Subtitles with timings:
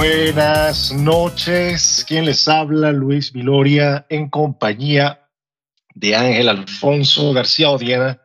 [0.00, 2.06] Buenas noches.
[2.08, 2.90] ¿Quién les habla?
[2.90, 5.28] Luis Viloria en compañía
[5.94, 8.18] de Ángel Alfonso García Odiena.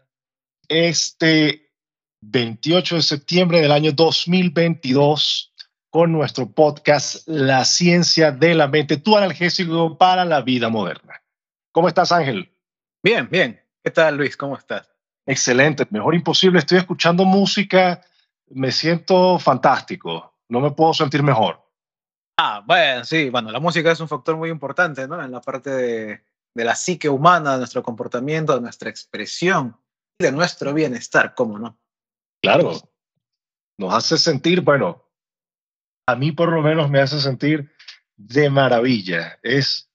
[0.70, 1.74] Este
[2.22, 5.54] 28 de septiembre del año 2022
[5.90, 11.22] con nuestro podcast La ciencia de la mente, tu analgésico para la vida moderna.
[11.74, 12.56] ¿Cómo estás, Ángel?
[13.04, 13.62] Bien, bien.
[13.84, 14.38] ¿Qué tal, Luis?
[14.38, 14.90] ¿Cómo estás?
[15.26, 16.60] Excelente, mejor imposible.
[16.60, 18.02] Estoy escuchando música,
[18.48, 21.65] me siento fantástico no me puedo sentir mejor.
[22.38, 25.24] Ah, bueno, sí, bueno, la música es un factor muy importante, ¿no?
[25.24, 29.78] En la parte de, la psique humana, de nuestro comportamiento, de nuestra expresión,
[30.20, 31.80] de nuestro bienestar, ¿cómo no?
[32.44, 32.74] Claro,
[33.80, 35.06] nos hace sentir, bueno,
[36.08, 37.72] a mí por lo menos me hace sentir
[38.18, 39.40] de maravilla.
[39.42, 39.90] Es,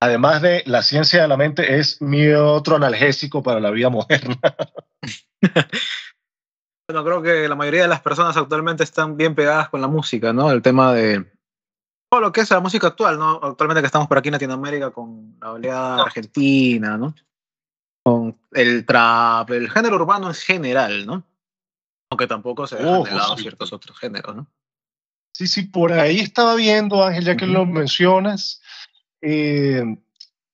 [0.00, 4.38] además de la ciencia de la mente, es mi otro analgésico para la vida moderna.
[6.88, 10.32] Bueno, creo que la mayoría de las personas actualmente están bien pegadas con la música,
[10.34, 10.50] ¿no?
[10.50, 11.32] El tema de
[12.12, 13.40] todo lo que es la música actual, ¿no?
[13.42, 17.14] Actualmente que estamos por aquí en Latinoamérica con la oleada argentina, ¿no?
[18.02, 21.24] Con el trap, el género urbano en general, ¿no?
[22.10, 24.46] Aunque tampoco se dejan de lado ciertos otros géneros, ¿no?
[25.32, 28.60] Sí, sí, por ahí estaba viendo, Ángel, ya que lo mencionas,
[29.22, 29.82] eh,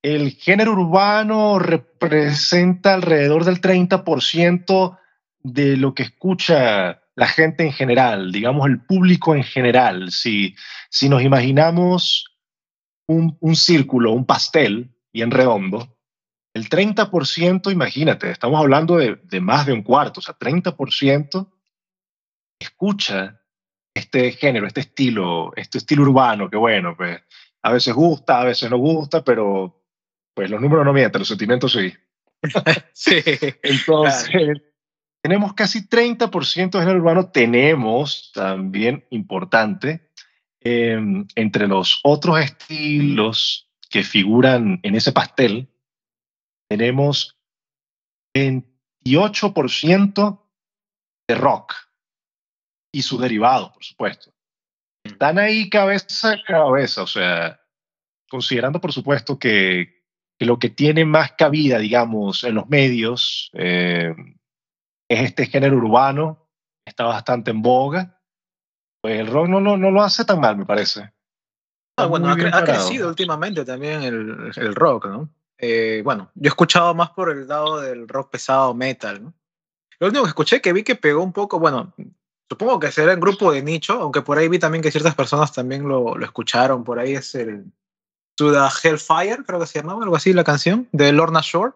[0.03, 4.97] el género urbano representa alrededor del 30%
[5.41, 10.13] de lo que escucha la gente en general, digamos el público en general.
[10.13, 10.55] Si,
[10.89, 12.39] si nos imaginamos
[13.09, 15.99] un, un círculo, un pastel bien redondo,
[16.55, 21.51] el 30%, imagínate, estamos hablando de, de, más de un cuarto, o sea, 30%
[22.61, 23.43] escucha
[23.93, 27.21] este género, este estilo, este estilo urbano, que bueno, pues
[27.63, 29.85] a veces gusta, a veces no gusta, pero
[30.35, 31.93] pues los números no mienten, los sentimientos sí.
[32.93, 33.21] sí.
[33.61, 34.63] Entonces,
[35.23, 40.11] tenemos casi 30% de género urbano, tenemos también importante,
[40.61, 45.69] em, entre los otros estilos que figuran en ese pastel,
[46.69, 47.37] tenemos
[48.35, 50.47] 28%
[51.29, 51.75] de rock
[52.93, 54.33] y sus derivados, por supuesto.
[55.05, 57.61] Están ahí cabeza a cabeza, o sea,
[58.29, 60.05] considerando, por supuesto, que,
[60.39, 64.15] que lo que tiene más cabida, digamos, en los medios, eh,
[65.09, 66.49] es este género urbano,
[66.85, 68.21] está bastante en boga.
[69.01, 71.13] Pues el rock no, no, no lo hace tan mal, me parece.
[71.97, 75.31] Ah, bueno, ha, crecido últimamente también el, el rock, ¿no?
[75.59, 79.35] Eh, bueno, yo he escuchado más por el lado del rock pesado, metal, ¿no?
[79.99, 81.93] Lo único que escuché que vi que pegó un poco, bueno,
[82.49, 85.53] supongo que será en grupo de nicho, aunque por ahí vi también que ciertas personas
[85.53, 87.65] también lo, lo escucharon, por ahí es el
[88.37, 91.73] To the Hellfire, creo que se llamaba, algo así la canción, de Lorna Shore.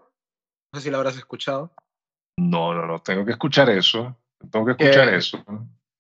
[0.73, 1.75] No sé si la habrás escuchado.
[2.37, 4.17] No, no, no, tengo que escuchar eso.
[4.51, 5.45] Tengo que escuchar eh, eso.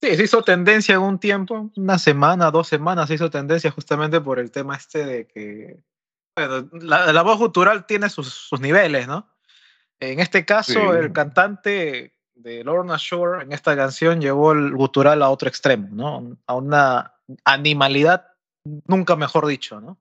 [0.03, 4.20] Sí, se hizo tendencia en un tiempo, una semana, dos semanas, se hizo tendencia justamente
[4.20, 5.82] por el tema este de que
[6.37, 9.28] bueno, la, voz gutural tiene sus, sus, niveles, ¿no?
[10.00, 15.31] En este caso, el cantante de Lorna Shore en esta canción llevó el gutural a
[15.31, 16.37] otro extremo, ¿no?
[16.47, 17.14] A una
[17.44, 18.26] animalidad,
[18.87, 19.99] nunca mejor dicho, ¿no?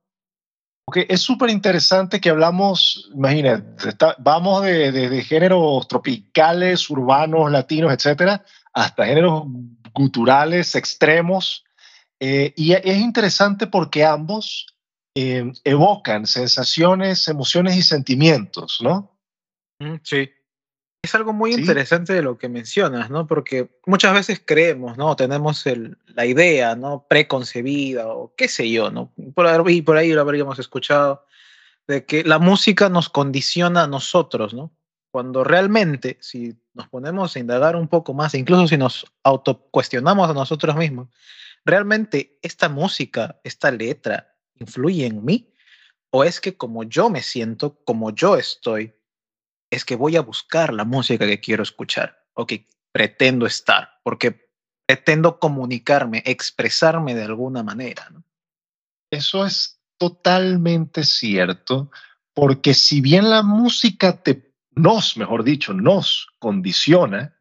[0.91, 8.43] Porque es súper interesante que hablamos, imagínate, vamos de, géneros tropicales, urbanos, latinos, etcétera,
[8.73, 9.45] hasta géneros
[9.93, 11.63] guturales extremos.
[12.19, 14.75] Eh, y es interesante porque ambos
[15.15, 19.17] eh, evocan sensaciones, emociones y sentimientos, ¿no?
[19.79, 20.29] Mm, sí.
[21.03, 23.25] Es algo muy interesante de lo que mencionas, ¿no?
[23.25, 25.15] Porque muchas veces creemos, ¿no?
[25.15, 27.07] Tenemos el, la idea, ¿no?
[27.09, 29.11] Preconcebida o qué sé yo, ¿no?
[29.33, 31.25] Por ahí, por ahí lo habríamos escuchado,
[31.87, 34.71] de que la música nos condiciona a nosotros, ¿no?
[35.09, 40.33] Cuando realmente, si nos ponemos a indagar un poco más, incluso si nos autocuestionamos a
[40.35, 41.09] nosotros mismos,
[41.65, 45.51] ¿realmente esta música, esta letra, influye en mí?
[46.11, 48.93] ¿O es que como yo me siento, como yo estoy,
[49.71, 54.49] es que voy a buscar la música que quiero escuchar o que pretendo estar, porque
[54.85, 58.11] pretendo comunicarme, expresarme de alguna manera.
[59.09, 61.89] Eso es totalmente cierto,
[62.33, 67.37] porque si bien la música te, nos, mejor dicho, nos condiciona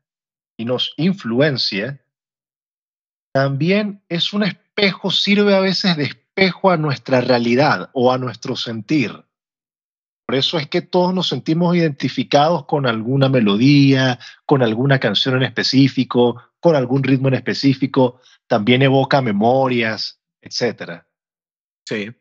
[0.57, 2.05] y nos influencia,
[3.33, 8.57] también es un espejo, sirve a veces de espejo a nuestra realidad o a nuestro
[8.57, 9.25] sentir.
[10.31, 15.43] Por eso es que todos nos sentimos identificados con alguna melodía, con alguna canción en
[15.43, 21.03] específico, con algún ritmo en específico, también evoca memorias, etc.
[21.85, 22.13] Sí.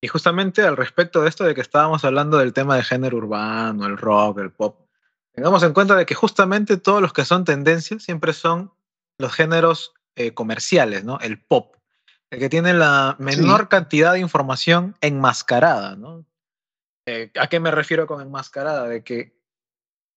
[0.00, 3.84] Y justamente al respecto de esto de que estábamos hablando del tema de género urbano,
[3.84, 4.88] el rock, el pop,
[5.32, 8.72] tengamos en cuenta de que justamente todos los que son tendencias siempre son
[9.18, 11.20] los géneros eh, comerciales, ¿no?
[11.20, 11.76] El pop.
[12.30, 16.24] el que tiene la menor cantidad de información enmascarada, ¿no?
[17.06, 18.86] Eh, ¿A qué me refiero con enmascarada?
[18.88, 19.40] De que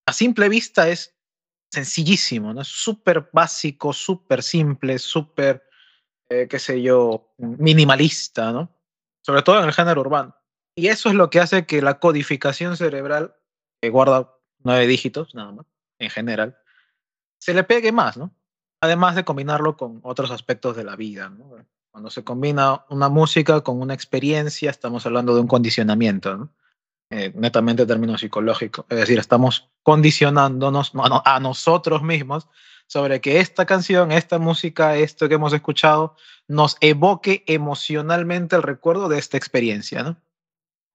[0.06, 1.16] a simple vista es
[1.72, 2.62] sencillísimo, ¿no?
[2.62, 5.68] Es súper básico, súper simple, súper,
[6.30, 8.72] eh, qué sé yo, minimalista, ¿no?
[9.22, 10.36] Sobre todo en el género urbano.
[10.76, 13.36] Y eso es lo que hace que la codificación cerebral,
[13.82, 15.66] que guarda nueve dígitos nada más,
[16.00, 16.58] en general,
[17.40, 18.36] se le pegue más, ¿no?
[18.82, 21.56] Además de combinarlo con otros aspectos de la vida, ¿no?
[21.92, 26.54] Cuando se combina una música con una experiencia, estamos hablando de un condicionamiento, ¿no?
[27.12, 28.86] Eh, netamente en términos psicológicos.
[28.90, 30.92] Es decir, estamos condicionándonos
[31.24, 32.48] a nosotros mismos
[32.88, 36.16] sobre que esta canción, esta música, esto que hemos escuchado,
[36.48, 40.18] nos evoque emocionalmente el recuerdo de esta experiencia, ¿no?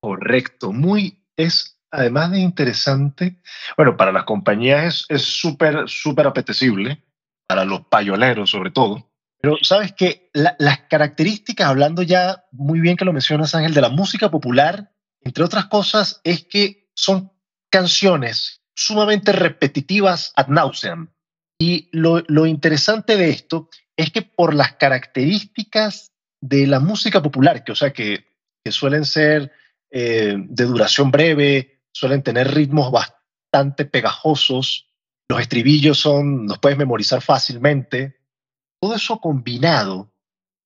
[0.02, 3.40] Correcto, muy, es además de interesante,
[3.76, 7.04] bueno, para las compañías es súper, súper apetecible,
[7.46, 9.10] para los payoleros sobre todo,
[9.40, 13.88] pero sabes que las características, hablando ya muy bien que lo mencionas Ángel, de la
[13.88, 14.90] música popular,
[15.22, 17.32] entre otras cosas, es que son
[17.70, 21.12] canciones sumamente repetitivas ad nauseam.
[21.58, 27.72] Y lo, interesante de esto es que por las características de la música popular, que
[27.72, 28.24] o sea que
[28.70, 29.52] suelen ser
[29.90, 34.90] eh, de duración breve, suelen tener ritmos bastante pegajosos,
[35.30, 38.18] los estribillos son, los puedes memorizar fácilmente.
[38.80, 40.12] Todo eso combinado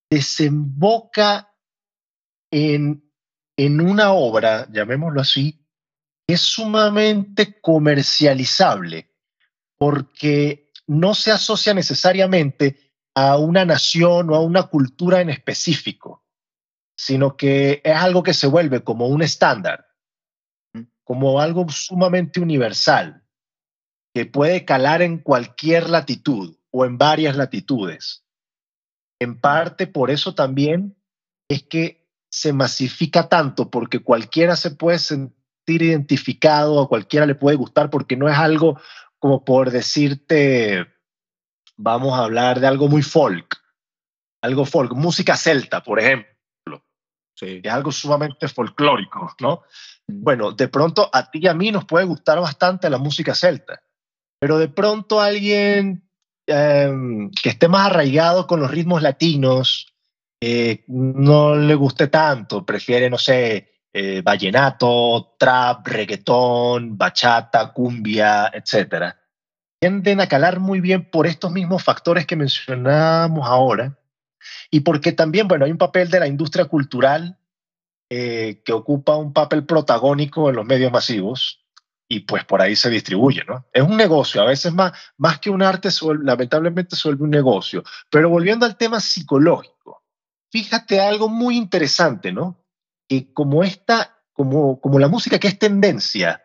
[0.09, 1.53] desemboca
[2.51, 3.04] en,
[3.57, 5.65] en una obra, llamémoslo así,
[6.27, 9.11] es sumamente comercializable,
[9.77, 16.25] porque no se asocia necesariamente a una nación o a una cultura en específico,
[16.97, 19.85] sino que es algo que se vuelve como un estándar
[21.05, 23.23] como algo sumamente universal,
[24.13, 28.25] que puede calar en cualquier latitud o en varias latitudes.
[29.19, 30.97] En parte por eso también
[31.47, 32.04] es que
[32.35, 38.17] se masifica tanto, porque cualquiera se puede sentir identificado, a cualquiera le puede gustar, porque
[38.17, 38.77] no es algo
[39.19, 40.85] como por decirte,
[41.77, 43.55] vamos a hablar de algo muy folk,
[44.41, 46.83] algo folk, música celta, por ejemplo.
[47.35, 47.61] Sí.
[47.63, 49.63] Es algo sumamente folclórico, ¿no?
[50.05, 53.81] Bueno, de pronto a ti y a mí nos puede gustar bastante la música celta,
[54.41, 56.05] pero de pronto alguien
[56.47, 59.94] em, que esté más arraigado con los ritmos latinos
[60.41, 69.15] eh, no le guste tanto, prefiere, no sé, eh, vallenato, trap, reggaetón, bachata, cumbia, etc.
[69.79, 73.97] Tienden a calar muy bien por estos mismos factores que mencionábamos ahora
[74.69, 77.37] y porque también, bueno, hay un papel de la industria cultural
[78.09, 81.65] eh, que ocupa un papel protagónico en los medios masivos
[82.07, 83.65] y pues por ahí se distribuye, ¿no?
[83.73, 85.89] Es un negocio, a veces más, más que un arte,
[86.21, 87.83] lamentablemente se vuelve un negocio.
[88.11, 90.03] Pero volviendo al tema psicológico,
[90.55, 92.63] fíjate algo muy interesante, ¿no?
[93.09, 96.41] Que como esta, como, como la música que es tendencia,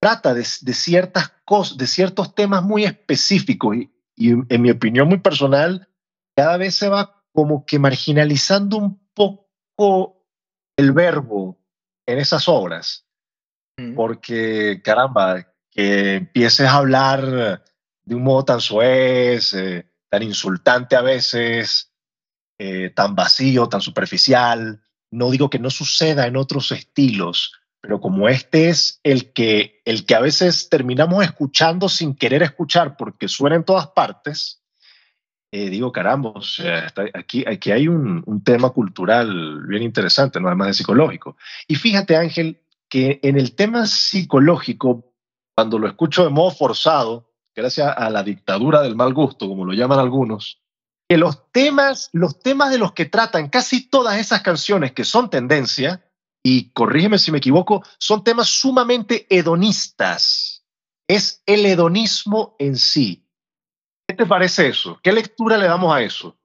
[0.00, 5.08] trata de, de ciertas cosas, de ciertos temas muy específicos y, y en mi opinión
[5.08, 5.90] muy personal,
[6.34, 10.26] cada vez se va como que marginalizando un poco
[10.78, 11.60] el verbo
[12.06, 13.06] en esas obras,
[13.94, 17.62] porque caramba, que empieces a hablar
[18.04, 21.89] de un modo tan soez, eh, tan insultante a veces,
[22.62, 24.82] eh, tan vacío, tan superficial.
[25.10, 30.04] No digo que no suceda en otros estilos, pero como este es el que, el
[30.04, 34.62] que a veces terminamos escuchando sin querer escuchar porque suena en todas partes,
[35.50, 36.34] eh, digo, caramba,
[37.14, 41.38] aquí, aquí hay un, un, tema cultural bien interesante, no además de psicológico.
[41.66, 45.14] Y fíjate, Ángel, que en el tema psicológico,
[45.54, 49.72] cuando lo escucho de modo forzado, gracias a la dictadura del mal gusto, como lo
[49.72, 50.60] llaman algunos,
[51.10, 55.28] que los temas, los temas de los que tratan casi todas esas canciones que son
[55.28, 56.08] tendencia,
[56.40, 60.64] y corrígeme si me equivoco, son temas sumamente hedonistas.
[61.08, 63.26] Es el hedonismo en sí
[64.06, 65.00] ¿Qué te parece eso?
[65.02, 66.36] ¿Qué lectura le damos a eso?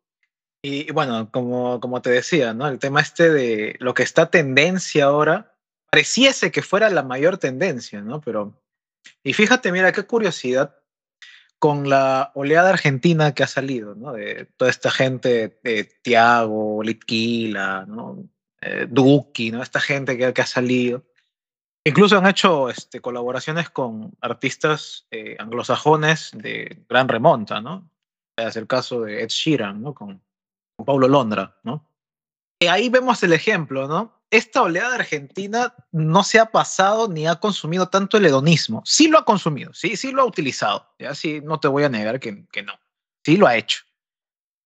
[0.63, 2.67] Y bueno, como, como te decía, ¿no?
[2.67, 5.55] El tema este de lo que está tendencia ahora,
[5.91, 8.19] pareciese que fuera la mayor tendencia, ¿no?
[8.21, 8.59] Pero,
[9.23, 10.75] y fíjate, mira, qué curiosidad
[11.59, 14.13] con la oleada argentina que ha salido, ¿no?
[14.13, 18.27] De toda esta gente, de Tiago, Litquila, ¿no?
[18.61, 19.61] Eh, Duki, ¿no?
[19.61, 21.03] Esta gente que, que ha salido.
[21.83, 27.89] Incluso han hecho este, colaboraciones con artistas eh, anglosajones de gran remonta, ¿no?
[28.35, 29.93] Es el caso de Ed Sheeran, ¿no?
[29.93, 30.21] Con,
[30.75, 31.87] con Paulo Londra, ¿no?
[32.59, 34.13] Y ahí vemos el ejemplo, ¿no?
[34.31, 38.81] Esta oleada argentina no se ha pasado ni ha consumido tanto el hedonismo.
[38.85, 40.89] Sí lo ha consumido, sí, sí lo ha utilizado.
[40.99, 42.73] Ya sí, no te voy a negar que, que no.
[43.23, 43.83] Sí lo ha hecho.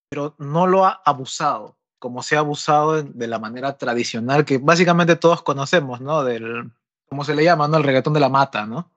[0.10, 1.77] Pero no lo ha abusado.
[2.00, 6.24] como se ha abusado de la manera tradicional que básicamente todos conocemos, ¿no?
[6.24, 6.72] Del,
[7.10, 7.77] ¿cómo se le llama, no?
[7.77, 8.91] El reggaetón de la mata, ¿no?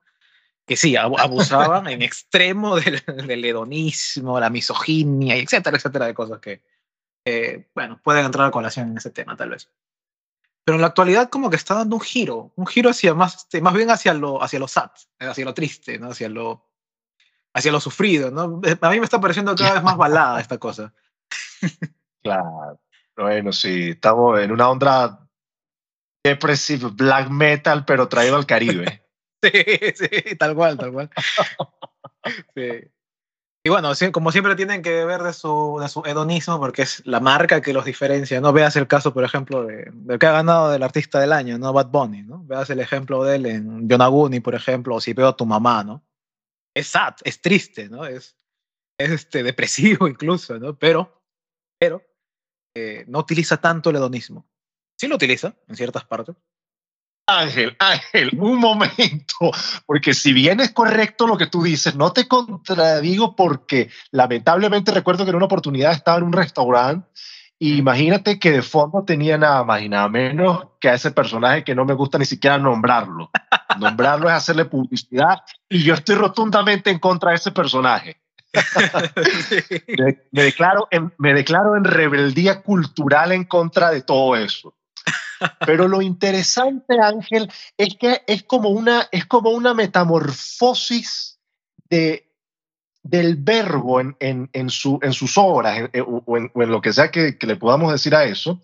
[0.65, 6.61] Que sí, abusaban en extremo del, del, hedonismo, la misoginia, etcétera, etcétera, de cosas que,
[7.73, 9.69] bueno, pueden entrar a colación en ese tema, tal vez.
[10.65, 13.61] Pero en la actualidad como que está dando un giro, un giro hacia más, este,
[13.61, 16.11] más bien hacia lo, hacia lo sad, hacia lo triste, ¿no?
[16.11, 16.69] Hacia lo,
[17.53, 18.61] hacia lo sufrido, ¿no?
[18.81, 20.93] A mí me está pareciendo cada vez más balada esta cosa.
[22.23, 22.79] Claro.
[23.17, 25.27] Bueno, sí, estamos en una onda
[26.23, 29.05] depressive black metal, pero traído al Caribe.
[29.43, 29.51] sí,
[29.93, 31.09] sí, tal cual, tal cual.
[32.55, 32.92] Sí.
[33.65, 37.21] Y bueno, como siempre tienen que ver de su, de su hedonismo porque es la
[37.21, 38.41] marca que los diferencia.
[38.41, 41.57] No veas el caso, por ejemplo, de, del que ha ganado del artista del año,
[41.57, 41.71] ¿no?
[41.71, 42.43] Bad Bunny, ¿no?
[42.43, 45.81] Veas el ejemplo de él en Yonaguni, por ejemplo, o si veo a tu mamá,
[45.85, 46.05] ¿no?
[46.75, 48.05] Es sad, es triste, ¿no?
[48.05, 48.35] Es,
[48.97, 50.77] es este, depresivo incluso, ¿no?
[50.77, 51.23] Pero,
[51.79, 52.03] pero
[52.75, 54.45] eh, no utiliza tanto el hedonismo.
[54.97, 56.35] Sí lo utiliza en ciertas partes,
[57.25, 59.51] Ángel, Ángel, un momento,
[59.85, 65.23] porque si bien es correcto lo que tú dices, no te contradigo porque lamentablemente recuerdo
[65.23, 67.07] que en una oportunidad estaba en un restaurante
[67.59, 71.63] y imagínate que de fondo tenía nada más y nada menos que a ese personaje
[71.63, 73.31] que no me gusta ni siquiera nombrarlo.
[73.79, 78.17] Nombrarlo es hacerle publicidad y yo estoy rotundamente en contra de ese personaje.
[80.31, 80.87] me, declaro
[81.17, 84.75] me declaro en rebeldía cultural en contra de todo eso.
[85.65, 91.39] Pero lo interesante, Ángel, es que es como una, es como una metamorfosis
[91.89, 92.29] de,
[93.03, 97.37] del verbo en, en, en, su, en sus obras o, en, lo que sea que,
[97.37, 98.59] que, le podamos decir a eso.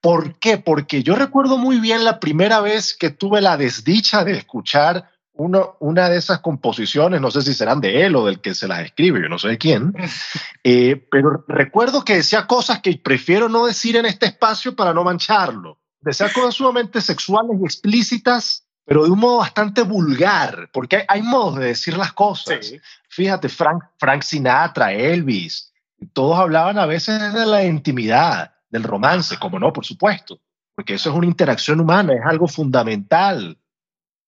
[0.00, 0.58] ¿Por qué?
[0.58, 5.76] Porque yo recuerdo muy bien la primera vez que tuve la desdicha de escuchar uno,
[5.80, 8.84] una de esas composiciones, no sé si serán de él o del que se las
[8.84, 9.92] escribe, yo no sé de quién,
[10.64, 15.04] eh, pero recuerdo que decía cosas que prefiero no decir en este espacio para no
[15.04, 21.22] mancharlo de cosas sumamente sexuales y explícitas, pero de un modo bastante vulgar, porque hay,
[21.22, 22.74] modos de decir las cosas.
[23.08, 25.72] Fíjate, Frank, Frank Sinatra, Elvis,
[26.12, 30.40] todos hablaban a veces de la intimidad, del romance, como no, por supuesto,
[30.74, 33.56] porque eso es una interacción humana, es algo fundamental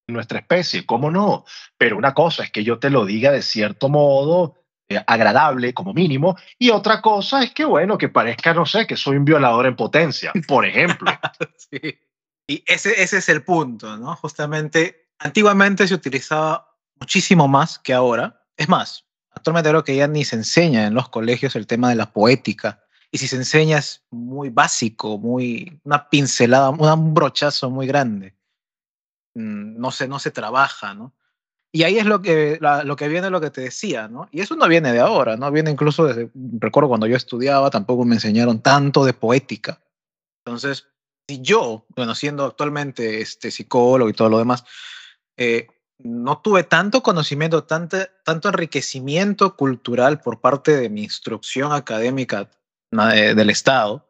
[0.07, 1.45] en nuestra especie, ¿cómo no?
[1.77, 4.55] Pero una cosa es que yo te lo diga de cierto modo,
[4.89, 8.97] eh, agradable como mínimo, y otra cosa es que, bueno, que parezca, no sé, que
[8.97, 11.11] soy un violador en potencia, por ejemplo.
[12.49, 14.15] Y ese, ese es el punto, ¿no?
[14.17, 18.41] Justamente, antiguamente se utilizaba muchísimo más que ahora.
[18.57, 21.97] Es más, actualmente creo que ya ni se enseña en los colegios el tema de
[21.97, 22.85] la poética.
[23.11, 28.37] Y si se enseña es muy básico, muy una pincelada, un brochazo muy grande.
[29.35, 31.15] Mm, no se, no se trabaja, ¿no?
[31.73, 34.29] Y ahí es lo que, lo que viene, lo que te decía, ¿no?
[34.31, 35.51] Y eso no viene de ahora, ¿no?
[35.51, 39.83] Viene incluso desde, recuerdo cuando yo estudiaba, tampoco me enseñaron tanto de poética.
[40.45, 40.87] Entonces,
[41.29, 44.65] si yo, bueno, siendo actualmente este psicólogo y todo lo demás,
[45.37, 45.67] eh,
[45.99, 52.51] no tuve tanto conocimiento, tanto, tanto enriquecimiento cultural por parte de mi instrucción académica
[52.91, 54.09] del Estado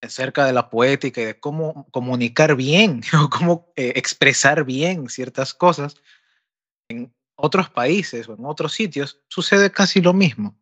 [0.00, 5.54] acerca de la poética y de cómo comunicar bien o cómo eh, expresar bien ciertas
[5.54, 5.96] cosas,
[6.88, 10.58] en otros países o en otros sitios sucede casi lo mismo.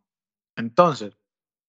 [0.57, 1.17] Entonces,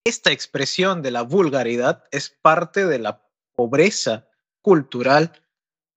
[0.06, 4.28] esta expresión de la vulgaridad es parte de la pobreza
[4.62, 5.32] cultural,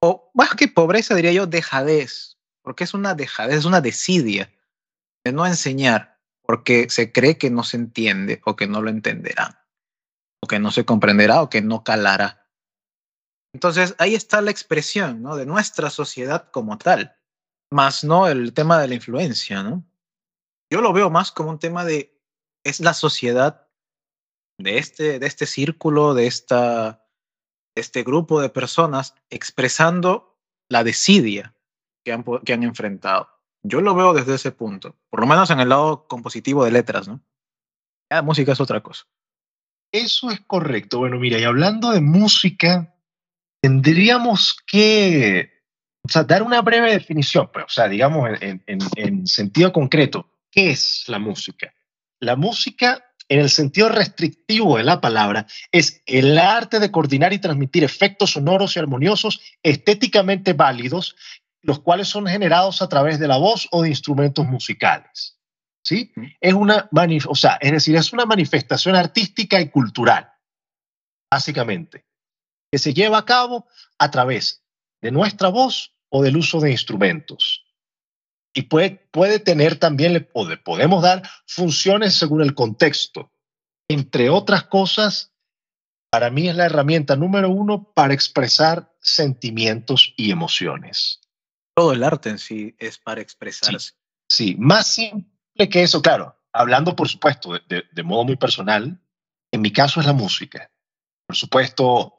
[0.02, 4.52] o más que pobreza diría yo, dejadez, porque es una dejadez, es una desidia
[5.24, 9.58] de no enseñar porque se cree que no se entiende o que no lo entenderán,
[10.42, 12.48] o que no se comprenderá o que no calará.
[13.52, 15.36] Entonces ahí está la expresión ¿no?
[15.36, 17.19] de nuestra sociedad como tal
[17.70, 19.84] más no el tema de la influencia, ¿no?
[20.70, 22.20] Yo lo veo más como un tema de,
[22.64, 23.68] es la sociedad
[24.58, 27.06] de este, de este círculo, de esta,
[27.74, 31.56] este grupo de personas expresando la desidia
[32.04, 33.28] que han, que han enfrentado.
[33.62, 37.08] Yo lo veo desde ese punto, por lo menos en el lado compositivo de letras,
[37.08, 37.20] ¿no?
[38.10, 39.04] La música es otra cosa.
[39.92, 40.98] Eso es correcto.
[40.98, 42.94] Bueno, mira, y hablando de música,
[43.60, 45.59] tendríamos que
[46.02, 50.30] o sea, dar una breve definición, pues, o sea, digamos en, en, en sentido concreto,
[50.50, 51.72] ¿qué es la música?
[52.20, 57.38] La música en el sentido restrictivo de la palabra, es el arte de coordinar y
[57.38, 61.14] transmitir efectos sonoros y armoniosos estéticamente válidos,
[61.62, 65.38] los cuales son generados a través de la voz o de instrumentos musicales.
[65.82, 66.12] ¿Sí?
[66.40, 66.90] Es una,
[67.28, 70.28] o sea, es decir, es una manifestación artística y cultural,
[71.30, 72.04] básicamente,
[72.70, 74.59] que se lleva a cabo a través
[75.00, 77.64] de nuestra voz o del uso de instrumentos.
[78.52, 83.32] Y puede, puede tener también, o podemos dar funciones según el contexto.
[83.88, 85.32] Entre otras cosas,
[86.10, 91.20] para mí es la herramienta número uno para expresar sentimientos y emociones.
[91.74, 93.92] Todo el arte en sí es para expresarse.
[94.28, 99.00] Sí, más simple que eso, claro, hablando por supuesto de, modo muy personal,
[99.52, 100.70] en mi caso es la música.
[101.26, 102.16] Por supuesto,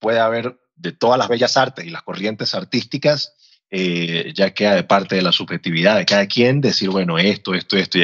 [0.00, 3.34] puede haber de todas las bellas artes y las corrientes artísticas,
[3.70, 7.76] eh, ya queda de parte de la subjetividad de cada quien decir, bueno, esto, esto,
[7.76, 7.98] esto.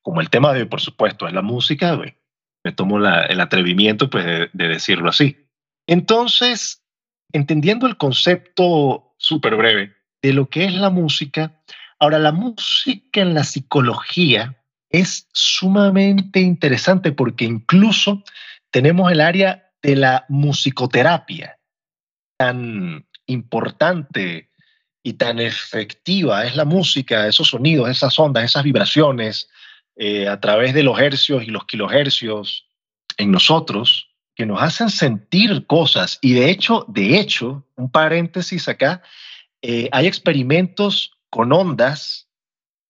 [0.00, 1.96] Como el tema de por supuesto, es la música,
[2.64, 5.48] me tomo el atrevimiento pues, de, decirlo así.
[5.86, 6.82] Entonces,
[7.32, 11.60] entendiendo el concepto súper breve de lo que es la música,
[11.98, 14.56] ahora la música en la psicología
[14.90, 18.24] es sumamente interesante porque incluso
[18.70, 21.58] tenemos el área de la musicoterapia,
[22.42, 24.50] tan importante
[25.04, 29.48] y tan efectiva es la música, esos sonidos, esas ondas, esas vibraciones,
[29.94, 32.66] eh, a través de los hercios y los kilohercios
[33.16, 36.18] en nosotros, que nos hacen sentir cosas.
[36.20, 39.02] Y de hecho, de hecho, un paréntesis acá,
[39.60, 42.28] eh, hay experimentos con ondas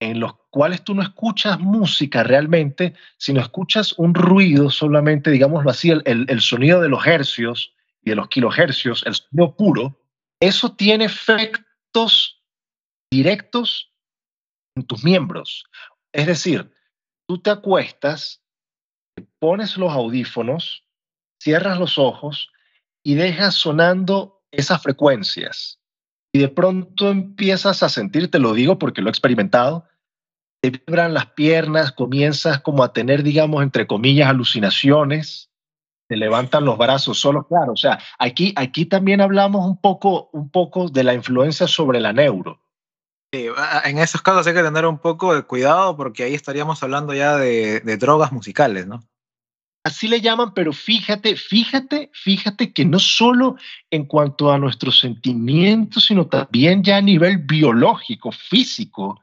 [0.00, 5.90] en los cuales tú no escuchas música realmente, sino escuchas un ruido solamente, digámoslo así,
[5.90, 9.98] el, el sonido de los hercios y de los kilohercios, el sonido puro,
[10.40, 12.42] eso tiene efectos
[13.10, 13.92] directos
[14.76, 15.64] en tus miembros.
[16.12, 16.72] Es decir,
[17.28, 18.42] tú te acuestas,
[19.14, 20.84] te pones los audífonos,
[21.40, 22.50] cierras los ojos
[23.04, 25.80] y dejas sonando esas frecuencias.
[26.34, 29.86] Y de pronto empiezas a sentir, te lo digo porque lo he experimentado,
[30.62, 35.51] te vibran las piernas, comienzas como a tener, digamos, entre comillas, alucinaciones,
[36.12, 40.50] te levantan los brazos solo, claro, o sea, aquí, aquí también hablamos un poco, un
[40.50, 42.60] poco de la influencia sobre la neuro.
[43.32, 43.46] Sí,
[43.84, 47.38] en esos casos hay que tener un poco de cuidado porque ahí estaríamos hablando ya
[47.38, 49.00] de, de drogas musicales, ¿no?
[49.84, 53.56] Así le llaman, pero fíjate, fíjate, fíjate que no solo
[53.90, 59.18] en cuanto a nuestros sentimientos, sino también ya a nivel biológico, físico,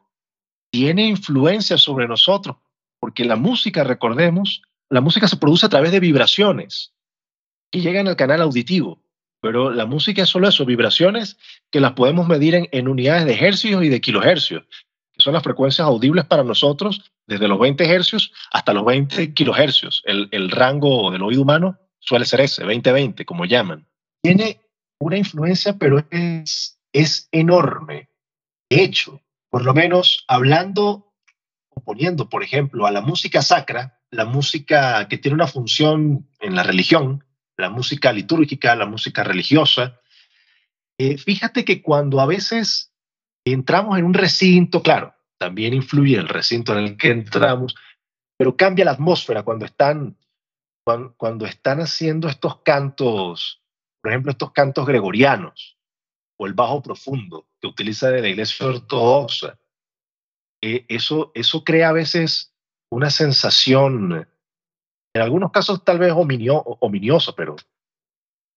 [0.72, 2.58] tiene influencia sobre nosotros,
[3.00, 6.94] porque la música, recordemos, la música se produce a través de vibraciones
[7.72, 9.02] que llegan al canal auditivo.
[9.42, 11.38] Pero la música es solo eso, vibraciones
[11.72, 14.64] que las podemos medir en, unidades de hercios y de kilohercios,
[15.14, 20.02] que son las frecuencias audibles para nosotros desde los 20 hercios hasta los 20 kilohercios.
[20.06, 23.88] El, el rango del oído humano suele ser ese, 20-20, como llaman.
[24.22, 24.60] Tiene
[25.00, 28.10] una influencia, pero es, es enorme.
[28.70, 31.14] De hecho, por lo menos hablando
[31.70, 36.56] o poniendo, por ejemplo, a la música sacra, la música que tiene una función en
[36.56, 37.24] la religión,
[37.58, 40.00] la música litúrgica, la música religiosa.
[40.98, 42.94] Eh, fíjate que cuando a veces
[43.46, 47.76] entramos en un recinto, claro, también influye el recinto en el que entramos,
[48.38, 50.18] pero cambia la atmósfera cuando están,
[50.84, 53.62] cuando, están haciendo estos cantos,
[54.02, 55.78] por ejemplo, estos cantos gregorianos
[56.38, 59.60] o el bajo profundo que utiliza de la iglesia ortodoxa.
[60.62, 62.54] Eh, eso, eso crea a veces
[62.92, 64.28] una sensación
[65.14, 67.56] en algunos casos tal vez ominioso, pero,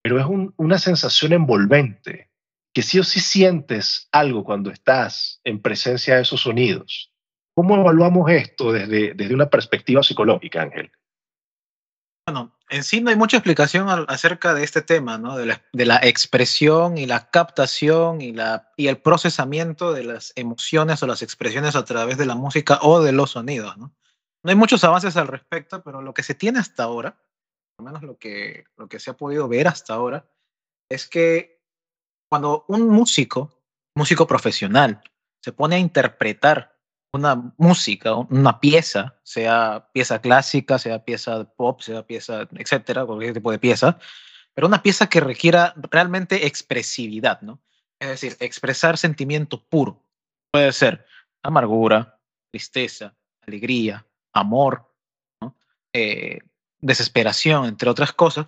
[0.02, 2.30] pero es una sensación envolvente,
[2.74, 7.12] que sí o sí sientes algo cuando estás en presencia de esos sonidos.
[7.54, 10.90] ¿Cómo evaluamos esto desde, desde una perspectiva psicológica, Ángel?
[12.26, 15.36] Bueno, en sí no hay mucha explicación acerca de este tema, ¿no?
[15.36, 20.32] De la, de la, expresión y la captación y, la, y el procesamiento de las
[20.36, 23.92] emociones o las expresiones a través de la música o de los sonidos, ¿no?
[24.42, 27.16] No hay muchos avances al respecto, pero lo que se tiene hasta ahora,
[27.78, 30.28] al menos lo que, lo que se ha podido ver hasta ahora,
[30.88, 31.62] es que
[32.28, 33.62] cuando un músico,
[33.94, 35.02] músico profesional,
[35.42, 36.78] se pone a interpretar
[37.12, 43.50] una música, una pieza, sea pieza clásica, sea pieza pop, sea pieza, etcétera, cualquier tipo
[43.52, 43.98] de pieza,
[44.54, 47.60] pero una pieza que requiera realmente expresividad, ¿no?
[48.00, 50.02] Es decir, expresar sentimiento puro.
[50.50, 51.06] Puede ser
[51.42, 52.18] amargura,
[52.50, 53.14] tristeza,
[53.46, 54.90] alegría, amor,
[55.92, 56.40] eh,
[56.80, 58.46] desesperación, entre otras cosas,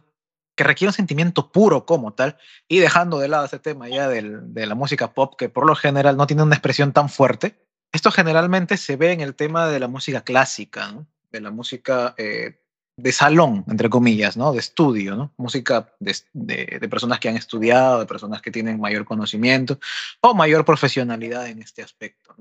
[0.56, 2.36] que requiere un sentimiento puro como tal,
[2.68, 6.16] y dejando de lado ese tema ya de la música pop, que por lo general
[6.16, 9.86] no tiene una expresión tan fuerte, esto generalmente se ve en el tema de la
[9.86, 12.60] música clásica, de la música eh,
[12.96, 14.52] de salón, entre comillas, ¿no?
[14.52, 15.32] de estudio, ¿no?
[15.36, 19.78] música de, personas que han estudiado, de personas que tienen mayor conocimiento
[20.20, 22.34] o mayor profesionalidad en este aspecto.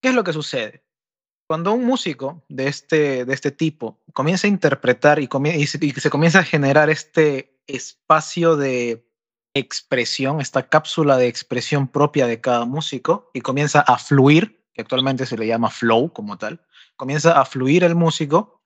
[0.00, 0.84] ¿Qué es lo que sucede?
[1.46, 5.28] Cuando un músico de este, de este tipo comienza a interpretar y,
[5.66, 9.06] se, comienza a generar este espacio de
[9.54, 15.26] expresión, esta cápsula de expresión propia de cada músico y comienza a fluir, que actualmente
[15.26, 18.62] se le llama flow como tal, comienza a fluir el músico,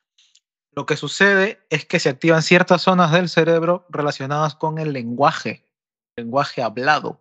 [0.73, 5.67] lo que sucede es que se activan ciertas zonas del cerebro relacionadas con el lenguaje,
[6.17, 7.21] lenguaje hablado.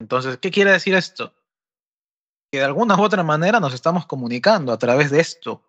[0.00, 1.34] Entonces, ¿qué quiere decir esto?
[2.50, 5.62] Que de alguna u otra manera nos estamos comunicando a través de esto.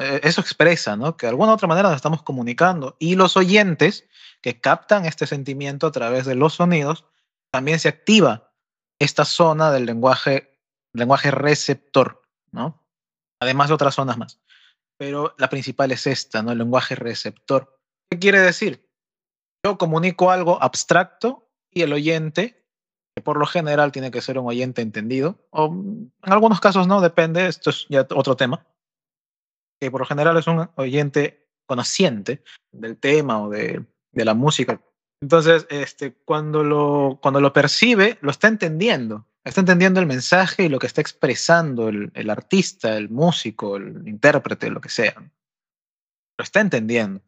[0.00, 1.16] E, eso expresa ¿no?
[1.16, 2.96] que de alguna u otra manera nos estamos comunicando.
[2.98, 4.08] Y los oyentes
[4.42, 7.04] que captan este sentimiento a través de los sonidos,
[7.50, 8.52] también se activa
[8.98, 10.58] esta zona del lenguaje,
[10.92, 12.82] lenguaje receptor, ¿no?
[13.40, 14.40] Además de otras zonas más.
[14.98, 16.52] Pero la principal es esta, ¿no?
[16.52, 17.78] El lenguaje receptor.
[18.10, 18.88] ¿Qué quiere decir?
[19.64, 22.65] Yo comunico algo abstracto y el oyente
[23.16, 27.00] que por lo general tiene que ser un oyente entendido, o en algunos casos no,
[27.00, 28.66] depende, esto es ya otro tema,
[29.80, 34.82] que por lo general es un oyente conociente del tema o de, de la música.
[35.22, 40.68] Entonces, este, cuando, lo, cuando lo percibe, lo está entendiendo, está entendiendo el mensaje y
[40.68, 45.14] lo que está expresando el, el artista, el músico, el intérprete, lo que sea.
[46.38, 47.22] Lo está entendiendo.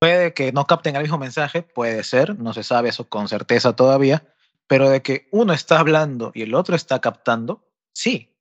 [0.00, 3.76] Puede que no capten el mismo mensaje, puede ser, no se sabe eso con certeza
[3.76, 4.26] todavía,
[4.68, 8.32] pero de que uno está hablando y el otro está captando, sí.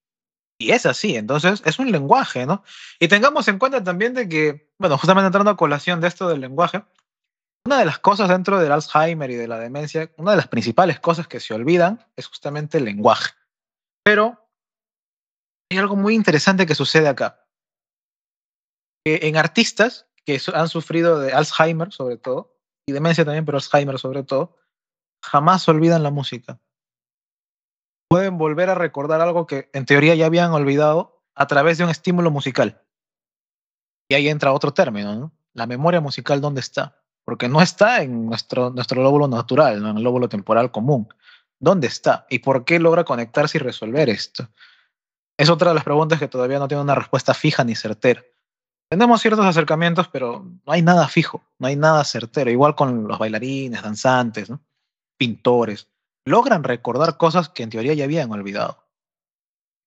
[0.58, 2.64] Y es así, entonces es un lenguaje, ¿no?
[3.00, 6.40] Y tengamos en cuenta también de que, bueno, justamente entrando a colación de esto del
[6.40, 6.84] lenguaje,
[7.66, 11.00] una de las cosas dentro del Alzheimer y de la demencia, una de las principales
[11.00, 13.34] cosas que se olvidan es justamente el lenguaje.
[14.04, 14.48] Pero
[15.72, 17.42] hay algo muy interesante que sucede acá.
[19.08, 22.58] en artistas que han sufrido de Alzheimer sobre todo,
[22.88, 24.58] y demencia también, pero Alzheimer sobre todo,
[25.26, 26.60] jamás olvidan la música.
[28.08, 31.90] Pueden volver a recordar algo que en teoría ya habían olvidado a través de un
[31.90, 32.82] estímulo musical.
[34.08, 35.32] Y ahí entra otro término, ¿no?
[35.54, 37.02] La memoria musical, ¿dónde está?
[37.26, 41.08] Porque no está en nuestro, nuestro lóbulo natural, en el lóbulo temporal común.
[41.60, 42.28] ¿Dónde está?
[42.30, 44.50] ¿Y por qué logra conectarse y resolver esto?
[45.38, 48.24] Es otra de las preguntas que todavía no tiene una respuesta fija ni certera.
[48.90, 52.52] Tenemos ciertos acercamientos, pero no hay nada fijo, no hay nada certero.
[52.52, 54.62] Igual con los bailarines, danzantes, ¿no?
[55.18, 55.88] Pintores,
[56.26, 58.84] logran recordar cosas que en teoría ya habían olvidado.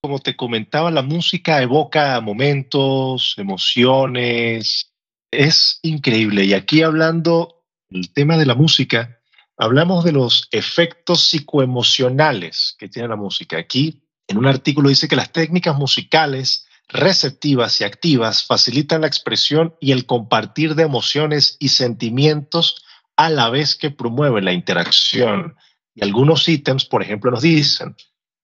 [0.01, 4.93] Como te comentaba, la música evoca momentos, emociones,
[5.31, 6.45] es increíble.
[6.45, 9.19] Y aquí hablando del tema de la música,
[9.57, 13.59] hablamos de los efectos psicoemocionales que tiene la música.
[13.59, 19.75] Aquí, en un artículo dice que las técnicas musicales receptivas y activas facilitan la expresión
[19.81, 22.85] y el compartir de emociones y sentimientos
[23.19, 25.57] a la vez que promueve la interacción.
[25.93, 27.97] Y algunos ítems, por ejemplo, nos dicen,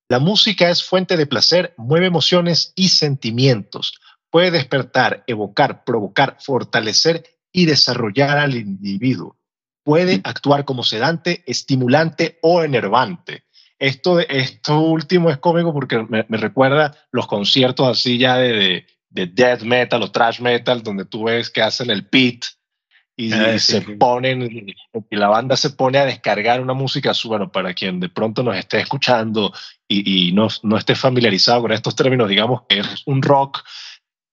[0.09, 7.25] la música es fuente de placer, mueve emociones y sentimientos, puede despertar, evocar, provocar, fortalecer
[7.53, 9.37] y desarrollar al individuo.
[9.85, 13.45] Puede actuar como sedante, estimulante o enervante.
[13.79, 19.63] Esto, esto último es cómico porque me, recuerda los conciertos así ya de, de, death
[19.63, 22.45] metal o trash metal, donde tú ves que hacen el pit
[23.16, 27.72] y, ah, se ponen, y la banda se pone a descargar una música, bueno, para
[27.72, 29.53] quien de pronto nos esté escuchando
[29.87, 33.62] y, y no, no, esté familiarizado con estos términos, digamos que es un rock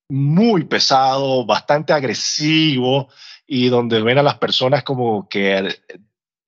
[0.10, 3.10] muy pesado, bastante agresivo
[3.46, 5.78] y donde ven a las personas como que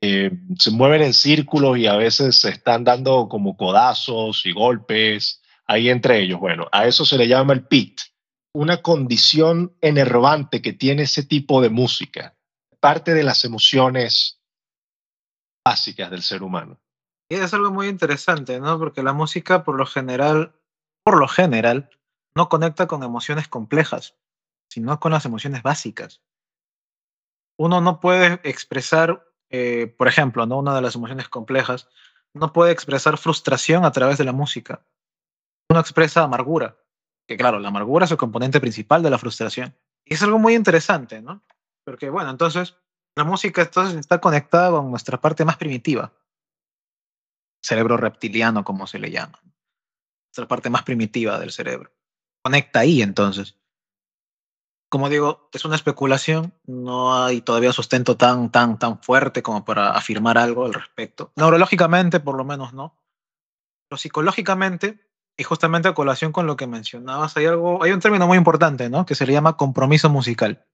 [0.02, 5.41] eh, se mueven en círculos y a veces se están dando como codazos y golpes
[5.65, 6.39] ahí entre ellos.
[6.39, 8.02] Bueno, a eso se le llama el pit
[8.54, 12.36] una condición enervante que tiene ese tipo de música,
[12.80, 14.39] parte de las emociones
[15.66, 16.80] básicas del ser humano.
[17.30, 18.78] Y es algo muy interesante, ¿no?
[18.78, 20.56] Porque la música por lo general,
[21.04, 21.89] por lo general,
[22.36, 24.16] no conecta con emociones complejas,
[24.70, 26.22] sino con las emociones básicas.
[27.58, 30.60] Uno no puede expresar, eh, por ejemplo, ¿no?
[30.60, 31.89] una de las emociones complejas,
[32.34, 34.86] no puede expresar frustración a través de la música.
[35.70, 36.78] Uno expresa amargura,
[37.28, 39.76] que claro, la amargura es el componente principal de la frustración.
[40.06, 41.42] Y es algo muy interesante, ¿no?
[41.86, 42.76] Porque bueno, entonces
[43.16, 46.14] la música entonces está conectada con nuestra parte más primitiva,
[47.62, 49.40] cerebro reptiliano como se le llama,
[50.30, 51.92] nuestra parte más primitiva del cerebro.
[52.44, 53.58] Conecta ahí entonces.
[54.90, 59.92] Como digo, es una especulación, no hay todavía sustento tan, tan, tan fuerte como para
[59.92, 61.32] afirmar algo al respecto.
[61.36, 62.96] Neurológicamente, por lo menos, no.
[63.90, 65.00] Pero psicológicamente,
[65.38, 68.89] y justamente a colación con lo que mencionabas, hay algo, hay un término muy importante,
[68.89, 69.06] ¿no?
[69.06, 70.65] Que se le llama compromiso musical.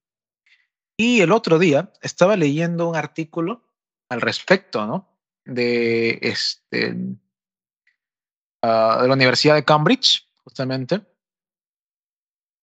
[0.98, 3.64] Y el otro día estaba leyendo un artículo
[4.10, 5.08] al respecto, ¿no?
[5.46, 6.96] De, este,
[8.62, 11.02] ah, de la Universidad de Cambridge, justamente.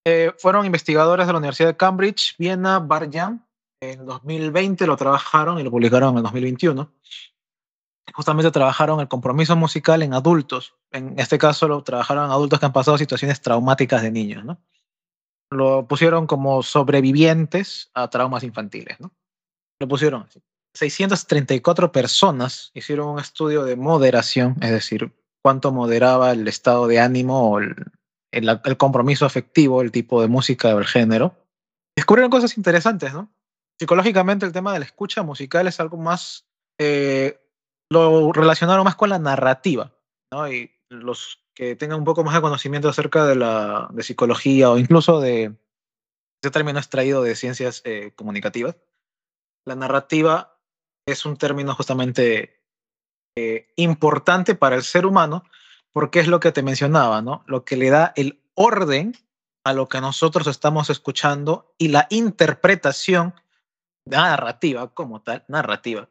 [0.06, 3.44] Eh, fueron investigadores de la Universidad de Cambridge, Viena, Barjan.
[3.80, 6.92] En 2020 lo trabajaron y lo publicaron en el 2021
[8.14, 10.74] justamente trabajaron el compromiso musical en adultos.
[10.92, 14.58] En este caso lo trabajaron adultos que han pasado situaciones traumáticas de niños, ¿no?
[15.50, 19.12] lo pusieron como sobrevivientes a traumas infantiles, ¿no?
[19.80, 20.42] Lo pusieron así.
[20.74, 27.50] 634 personas hicieron un estudio de moderación, es decir, cuánto moderaba el estado de ánimo
[27.50, 27.74] o el,
[28.30, 31.34] el, compromiso afectivo, el tipo de música o el género.
[31.96, 33.30] Descubrieron cosas interesantes, ¿no?
[33.78, 36.46] Psicológicamente el tema de la escucha musical es algo más,
[36.78, 37.40] eh,
[37.90, 39.92] lo relacionaron más con la narrativa,
[40.32, 40.50] ¿no?
[40.50, 44.78] Y los que tengan un poco más de conocimiento acerca de la de psicología o
[44.78, 45.56] incluso de
[46.42, 48.76] ese término extraído de ciencias eh, comunicativas,
[49.66, 50.58] la narrativa
[51.06, 52.60] es un término justamente
[53.36, 55.44] eh, importante para el ser humano
[55.92, 57.42] porque es lo que te mencionaba, ¿no?
[57.46, 59.14] Lo que le da el orden
[59.64, 63.34] a lo que nosotros estamos escuchando y la interpretación
[64.06, 66.08] narrativa como tal, narrativa,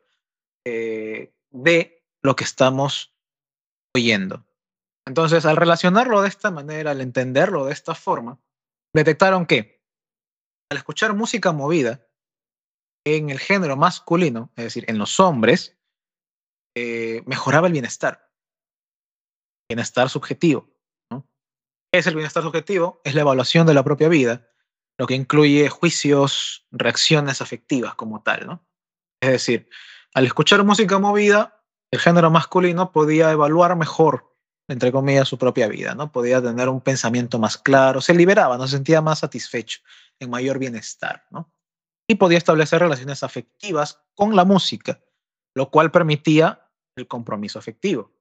[0.65, 3.15] eh, de lo que estamos
[3.95, 4.45] oyendo.
[5.07, 8.39] Entonces, al relacionarlo de esta manera, al entenderlo de esta forma,
[8.93, 9.83] detectaron que
[10.71, 12.07] al escuchar música movida
[13.05, 15.77] en el género masculino, es decir, en los hombres,
[16.75, 18.31] eh, mejoraba el bienestar.
[19.69, 20.69] Bienestar subjetivo.
[21.91, 22.99] ¿Qué es el bienestar subjetivo?
[23.03, 24.49] Es la evaluación de la propia vida,
[24.97, 28.47] lo que incluye juicios, reacciones afectivas como tal.
[28.47, 28.67] ¿no?
[29.21, 29.69] Es decir,
[30.15, 34.35] al escuchar música movida, el género masculino podía evaluar mejor
[34.67, 36.11] entre comillas, su propia vida, ¿no?
[36.11, 39.81] Podía tener un pensamiento más claro, se liberaba, no se sentía más satisfecho,
[40.19, 41.51] en mayor bienestar, ¿no?
[42.07, 44.99] Y podía establecer relaciones afectivas con la música,
[45.55, 48.11] lo cual permitía el compromiso afectivo.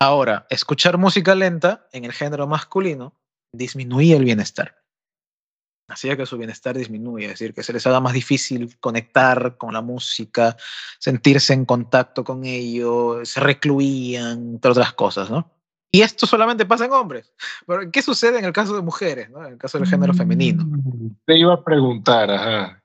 [0.00, 3.14] Ahora, escuchar música lenta en el género masculino
[3.52, 4.83] disminuía el bienestar.
[5.88, 9.74] Hacía que su bienestar disminuya, es decir, que se les haga más difícil conectar con
[9.74, 10.56] la música,
[10.98, 15.50] sentirse en contacto con ello, se recluían, entre otras cosas, ¿no?
[15.92, 17.32] Y esto solamente pasa en hombres.
[17.66, 19.46] Pero ¿qué sucede en el caso de mujeres, ¿no?
[19.46, 20.64] en el caso del género femenino?
[20.66, 22.82] Mm, te iba a preguntar, ajá.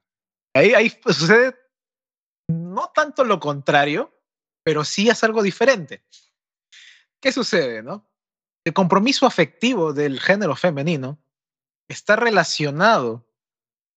[0.54, 1.56] Ahí, ahí sucede
[2.50, 4.14] no tanto lo contrario,
[4.64, 6.04] pero sí es algo diferente.
[7.22, 8.10] ¿Qué sucede, no?
[8.66, 11.20] El compromiso afectivo del género femenino
[11.90, 13.28] está relacionado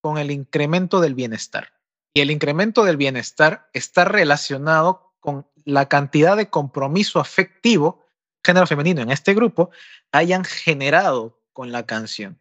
[0.00, 1.74] con el incremento del bienestar.
[2.12, 8.02] Y el incremento del bienestar está relacionado con la cantidad de compromiso afectivo
[8.44, 9.70] género femenino en este grupo
[10.10, 12.40] hayan generado con la canción.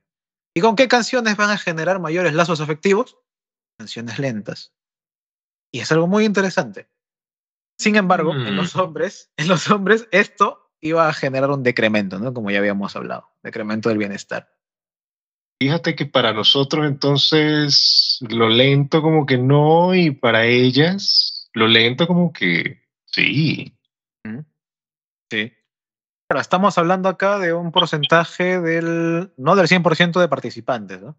[0.54, 3.18] ¿Y con qué canciones van a generar mayores lazos afectivos?
[3.78, 4.74] Canciones lentas.
[5.72, 6.90] Y es algo muy interesante.
[7.78, 8.80] Sin embargo, en los mm.
[8.80, 12.34] hombres, en los hombres esto iba a generar un decremento, ¿no?
[12.34, 14.54] Como ya habíamos hablado, decremento del bienestar.
[15.62, 22.08] Fíjate que para nosotros entonces lo lento como que no y para ellas lo lento
[22.08, 23.78] como que sí.
[25.30, 25.54] Sí
[26.40, 31.18] estamos hablando acá de un porcentaje del, no del 100% de participantes, ¿no?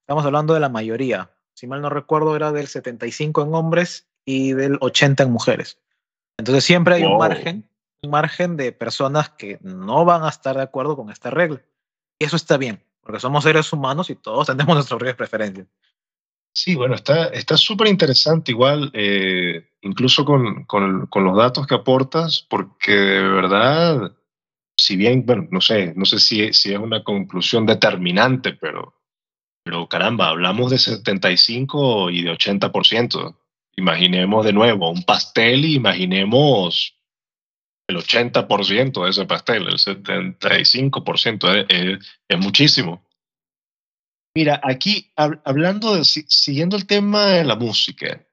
[0.00, 1.30] Estamos hablando de la mayoría.
[1.54, 5.78] Si mal no recuerdo, era del 75 en hombres y del 80 en mujeres.
[6.38, 7.68] Entonces siempre hay un margen,
[8.02, 11.62] un margen de personas que no van a estar de acuerdo con esta regla.
[12.18, 15.66] Y eso está bien, porque somos seres humanos y todos tenemos nuestras propias preferencias.
[16.54, 22.46] Sí, bueno, está súper interesante igual, eh, incluso con, con, con, los datos que aportas,
[22.48, 24.12] porque de verdad
[24.76, 28.94] si bien, bueno, no sé, no sé si, si es una conclusión determinante, pero,
[29.64, 33.36] pero caramba, hablamos de 75 y de 80%.
[33.76, 36.94] Imaginemos de nuevo un pastel y imaginemos
[37.88, 43.04] el 80% de ese pastel, el 75%, es, es, muchísimo.
[44.34, 48.26] Mira, aquí hablando de, siguiendo el tema de la música,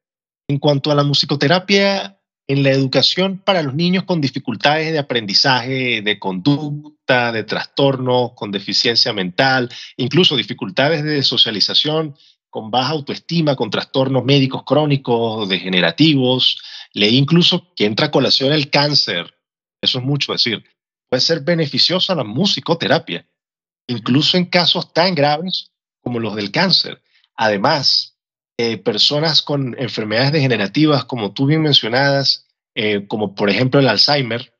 [0.47, 6.01] en cuanto a la musicoterapia, en la educación para los niños con dificultades de aprendizaje,
[6.01, 12.15] de conducta, de trastornos, con deficiencia mental, incluso dificultades de socialización,
[12.49, 16.59] con baja autoestima, con trastornos médicos crónicos, degenerativos.
[16.93, 19.35] Leí incluso que entra a colación el cáncer.
[19.81, 20.63] Eso es mucho decir.
[21.09, 23.27] Puede ser beneficiosa la musicoterapia,
[23.87, 27.01] incluso en casos tan graves como los del cáncer.
[27.35, 28.17] Además,
[28.57, 34.53] eh, personas con enfermedades degenerativas, como tú bien mencionadas, eh, como por ejemplo el Alzheimer,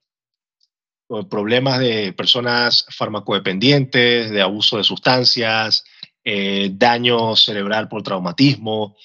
[1.07, 5.83] o problemas de personas farmacodependientes, de abuso de sustancias,
[6.23, 8.95] eh, daño cerebral por traumatismo,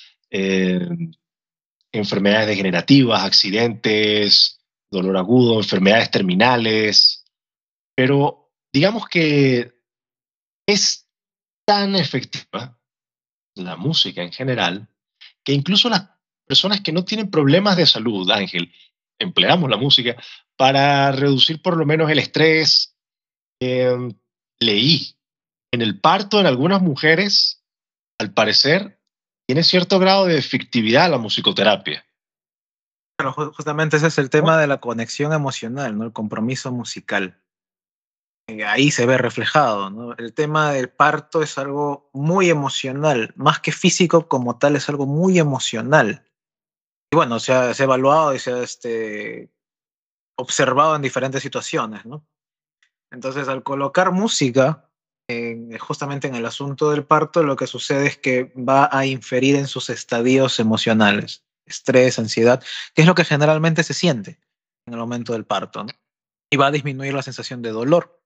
[1.92, 4.60] enfermedades degenerativas, accidentes,
[4.94, 7.24] dolor agudo, enfermedades terminales.
[7.94, 9.72] Pero digamos que
[10.66, 11.08] es
[11.66, 12.78] tan efectiva
[13.54, 14.88] la música en general,
[15.44, 16.08] que incluso las
[16.46, 18.72] personas que no tienen problemas de salud, Ángel,
[19.18, 20.16] empleamos la música
[20.56, 22.96] para reducir por lo menos el estrés.
[23.60, 24.12] Em,
[24.58, 25.16] leí
[25.72, 27.64] en el parto en algunas mujeres
[28.18, 29.00] al parecer,
[29.46, 32.04] tiene cierto grado de efectividad la musicoterapia.
[33.16, 36.04] Pero justamente ese es el tema de la conexión emocional, ¿no?
[36.04, 37.40] El compromiso musical.
[38.48, 40.14] Eh, ahí se ve reflejado, ¿no?
[40.16, 45.06] El tema del parto es algo muy emocional, más que físico como tal, es algo
[45.06, 46.24] muy emocional.
[47.12, 49.50] Y bueno, se ha, evaluado y se ha este,
[50.36, 52.26] observado en diferentes situaciones, ¿no?
[53.10, 54.90] Entonces, al colocar música
[55.80, 59.66] justamente en el asunto del parto, lo que sucede es que va a inferir en
[59.66, 62.62] sus estadios emocionales, estrés, ansiedad,
[62.94, 64.38] que es lo que generalmente se siente
[64.86, 65.86] en el momento del parto.
[66.50, 68.20] Y va a disminuir la sensación de dolor.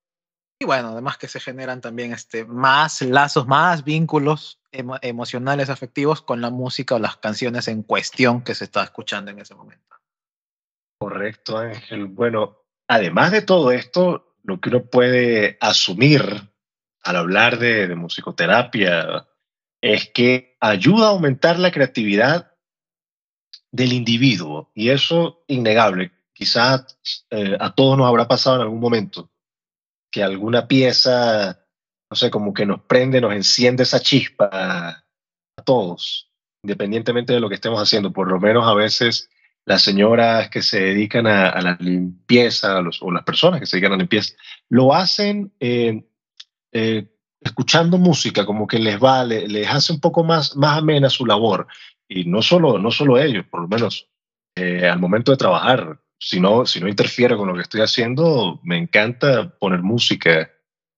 [0.61, 6.41] Y bueno, además que se generan también este, más lazos, más vínculos emocionales, afectivos con
[6.41, 9.97] la música o las canciones en cuestión que se está escuchando en ese momento.
[10.99, 12.07] Correcto, Ángel.
[12.07, 16.51] Bueno, además de todo esto, lo que uno puede asumir
[17.03, 19.29] al hablar de, musicoterapia
[19.81, 22.48] es que ayuda a aumentar la creatividad
[23.71, 26.13] del individuo y eso innegable.
[26.33, 26.99] Quizás
[27.31, 29.31] eh, a todos nos habrá pasado en algún momento
[30.11, 31.61] que alguna pieza,
[32.11, 35.05] no sé, como que nos prende, nos enciende esa chispa a,
[35.65, 36.31] todos,
[36.63, 38.13] independientemente de lo que estemos haciendo.
[38.13, 39.29] Por lo menos a veces
[39.67, 43.97] las señoras que se dedican a, la limpieza o las personas que se dedican a
[43.97, 44.35] la limpieza
[44.71, 46.05] lo hacen eh,
[46.73, 47.09] eh,
[47.41, 51.67] escuchando música, como que les va, les, hace un poco más, más amena su labor.
[52.09, 54.09] Y no solo, no solo ellos, por lo menos
[54.57, 58.61] eh, al momento de trabajar, si no, si no interfiere con lo que estoy haciendo,
[58.65, 60.51] me encanta poner música.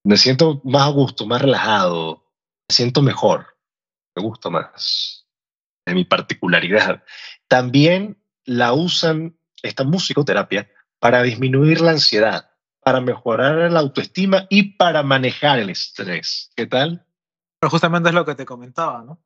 [0.04, 2.24] Me siento más a gusto, más relajado,
[2.68, 3.58] me siento mejor,
[4.16, 5.26] me gusta más,
[5.86, 7.02] de mi particularidad.
[7.48, 10.70] También la usan, esta musicoterapia,
[11.00, 12.50] para disminuir la ansiedad
[12.82, 16.50] para mejorar la autoestima y para manejar el estrés.
[16.56, 17.06] ¿Qué tal?
[17.60, 19.22] Pero justamente es lo que te comentaba, ¿no?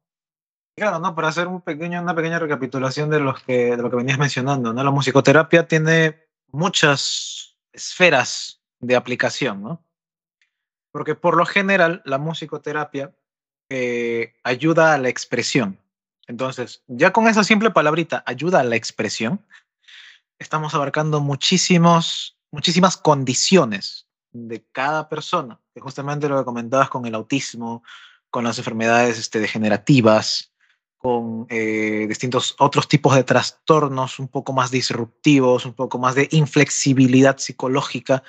[0.77, 1.15] Claro, ¿no?
[1.15, 4.83] Para hacer una pequeña recapitulación de, lo que venías mencionando, ¿no?
[4.83, 9.85] La musicoterapia tiene muchas esferas de aplicación, ¿no?
[10.91, 13.15] Porque por lo general la musicoterapia
[13.69, 15.79] eh, ayuda a la expresión.
[16.27, 19.45] Entonces, ya con esa simple palabrita, ayuda a la expresión,
[20.39, 27.83] estamos abarcando muchísimos muchísimas condiciones de cada persona, justamente lo que comentabas con el autismo,
[28.31, 30.54] con las enfermedades este, degenerativas,
[31.05, 36.29] con eh, distintos otros tipos de trastornos un poco más disruptivos, un poco más de
[36.31, 38.23] inflexibilidad psicológica,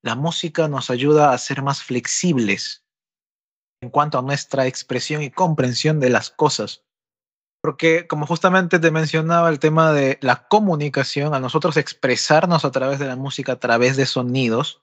[0.00, 2.82] la música nos ayuda a ser más flexibles
[3.82, 6.82] en cuanto a nuestra expresión y comprensión de las cosas.
[7.60, 12.98] Porque como justamente te mencionaba el tema de la comunicación, a nosotros expresarnos a través
[12.98, 14.80] de la música, a través de sonidos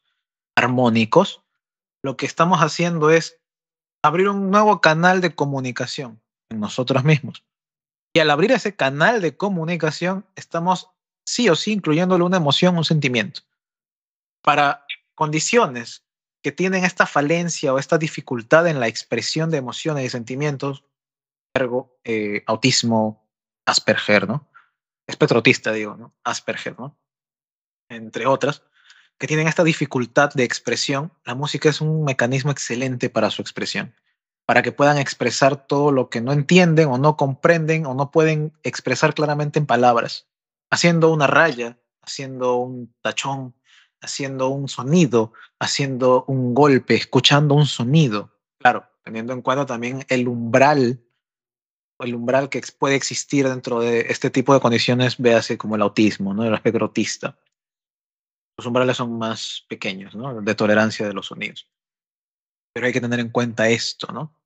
[0.56, 1.42] armónicos,
[2.04, 3.40] lo que estamos haciendo es
[4.04, 6.21] abrir un nuevo canal de comunicación
[6.52, 7.44] en nosotros mismos.
[8.14, 10.90] Y al abrir ese canal de comunicación, estamos
[11.26, 13.42] sí o sí incluyéndole una emoción, un sentimiento.
[14.44, 14.86] Para
[15.16, 16.04] condiciones
[16.44, 20.84] que tienen esta falencia o esta dificultad en la expresión de emociones y sentimientos,
[22.04, 23.30] eh, autismo,
[23.66, 24.50] Asperger, ¿no?
[25.06, 26.16] Espectro autista, digo, ¿no?
[26.24, 26.98] Asperger, ¿no?
[27.90, 28.64] Entre otras,
[29.18, 33.94] que tienen esta dificultad de expresión, la música es un mecanismo excelente para su expresión,
[34.52, 38.52] para que puedan expresar todo lo que no entienden o no comprenden o no pueden
[38.64, 40.28] expresar claramente en palabras,
[40.70, 43.56] haciendo una raya, haciendo un tachón,
[44.02, 48.38] haciendo un sonido, haciendo un golpe, escuchando un sonido.
[48.58, 51.00] Claro, teniendo en cuenta también el umbral
[52.00, 56.34] el umbral que puede existir dentro de este tipo de condiciones, véase como el autismo,
[56.34, 56.44] ¿no?
[56.44, 57.40] el espectro autista.
[58.58, 60.42] Los umbrales son más pequeños, ¿no?
[60.42, 61.70] de tolerancia de los sonidos.
[62.74, 64.41] Pero hay que tener en cuenta esto, ¿no?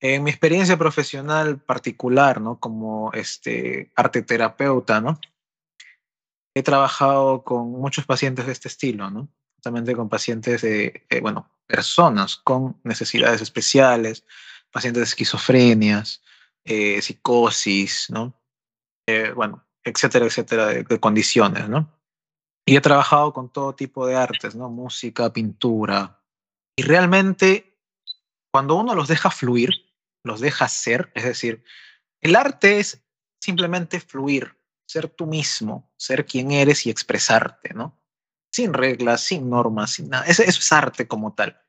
[0.00, 2.60] En mi experiencia profesional particular, ¿no?
[2.60, 5.18] Como este arte terapeuta, ¿no?
[6.54, 9.28] He trabajado con muchos pacientes de este estilo, ¿no?
[9.56, 14.24] Justamente con pacientes de, eh, bueno, personas con necesidades especiales,
[14.70, 16.22] pacientes de esquizofrenias,
[16.64, 18.40] eh, psicosis, ¿no?
[19.06, 21.92] Eh, bueno, etcétera, etcétera, de, condiciones, ¿no?
[22.64, 24.68] Y he trabajado con todo tipo de artes, ¿no?
[24.68, 26.20] Música, pintura.
[26.76, 27.80] Y realmente,
[28.52, 29.87] cuando uno los deja fluir,
[30.28, 31.64] los deja ser, es decir,
[32.20, 33.02] el arte es
[33.40, 34.56] simplemente fluir,
[34.86, 37.98] ser tú mismo, ser quien eres y expresarte, ¿no?
[38.52, 40.24] Sin reglas, sin normas, sin nada.
[40.26, 41.60] Eso, es arte como tal.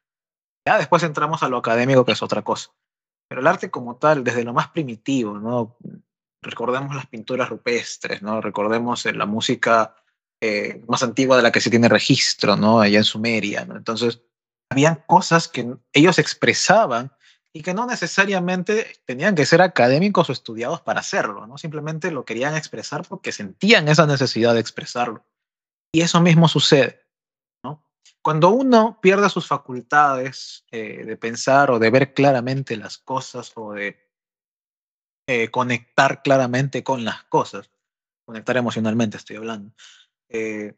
[0.67, 2.71] Ya después entramos a lo académico, que es otra cosa.
[3.27, 5.77] Pero el arte como tal, desde lo más primitivo, ¿no?
[6.41, 8.41] Recordemos las pinturas rupestres, ¿no?
[8.41, 9.95] Recordemos eh, la música
[10.41, 12.79] eh, más antigua de la que se tiene registro, ¿no?
[12.79, 13.75] Allá en Sumeria, ¿no?
[13.75, 14.21] Entonces,
[14.69, 17.11] habían cosas que ellos expresaban
[17.53, 21.57] y que no necesariamente tenían que ser académicos o estudiados para hacerlo, ¿no?
[21.57, 25.25] Simplemente lo querían expresar porque sentían esa necesidad de expresarlo.
[25.91, 27.01] Y eso mismo sucede,
[27.63, 27.83] ¿no?
[28.21, 33.73] Cuando uno pierde sus facultades eh, de pensar o de ver claramente las cosas o
[33.73, 33.97] de
[35.27, 37.71] eh, conectar claramente con las cosas,
[38.25, 39.73] conectar emocionalmente estoy hablando,
[40.29, 40.75] eh,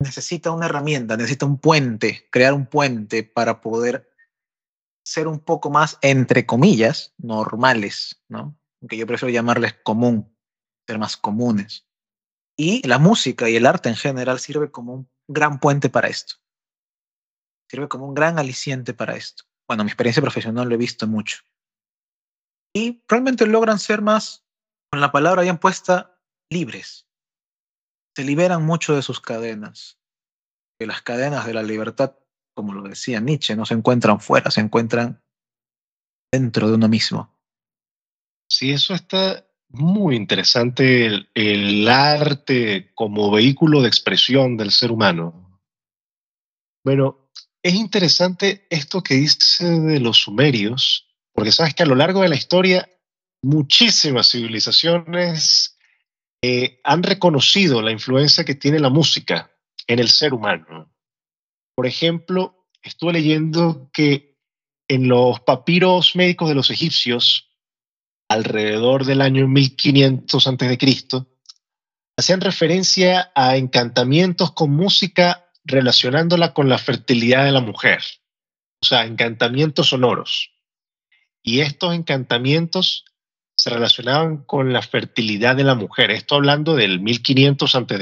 [0.00, 4.09] necesita una herramienta, necesita un puente, crear un puente para poder
[5.04, 8.58] ser un poco más, entre comillas, normales, ¿no?
[8.80, 10.36] Aunque yo prefiero llamarles común,
[10.86, 11.86] ser más comunes.
[12.56, 16.36] Y la música y el arte en general sirve como un gran puente para esto.
[17.70, 19.44] Sirve como un gran aliciente para esto.
[19.68, 21.38] Bueno, mi experiencia profesional lo he visto mucho.
[22.74, 24.44] Y realmente logran ser más,
[24.90, 26.18] con la palabra bien puesta,
[26.50, 27.08] libres.
[28.16, 29.98] Se liberan mucho de sus cadenas.
[30.78, 32.16] De las cadenas de la libertad
[32.54, 35.22] como lo decía Nietzsche, no se encuentran fuera, se encuentran
[36.32, 37.36] dentro de uno mismo.
[38.48, 45.60] Sí, eso está muy interesante, el, arte como vehículo de expresión del ser humano.
[46.84, 47.30] Bueno,
[47.62, 52.28] es interesante esto que dice de los sumerios, porque sabes que a lo largo de
[52.28, 52.88] la historia
[53.42, 55.78] muchísimas civilizaciones
[56.42, 59.50] eh, han reconocido la influencia que tiene la música
[59.86, 60.89] en el ser humano.
[61.80, 64.36] Por ejemplo, estuve leyendo que
[64.86, 67.48] en los papiros médicos de los egipcios,
[68.28, 71.26] alrededor del año 1500 a.C.,
[72.18, 78.02] hacían referencia a encantamientos con música relacionándola con la fertilidad de la mujer,
[78.82, 80.50] o sea, encantamientos sonoros.
[81.42, 83.06] Y estos encantamientos
[83.56, 86.10] se relacionaban con la fertilidad de la mujer.
[86.10, 87.96] Esto hablando del 1500 a.C.,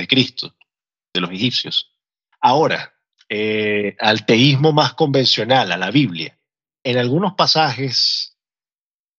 [1.14, 1.92] de los egipcios.
[2.40, 2.97] Ahora,
[3.28, 6.38] eh, al teísmo más convencional, a la Biblia.
[6.82, 8.36] En algunos pasajes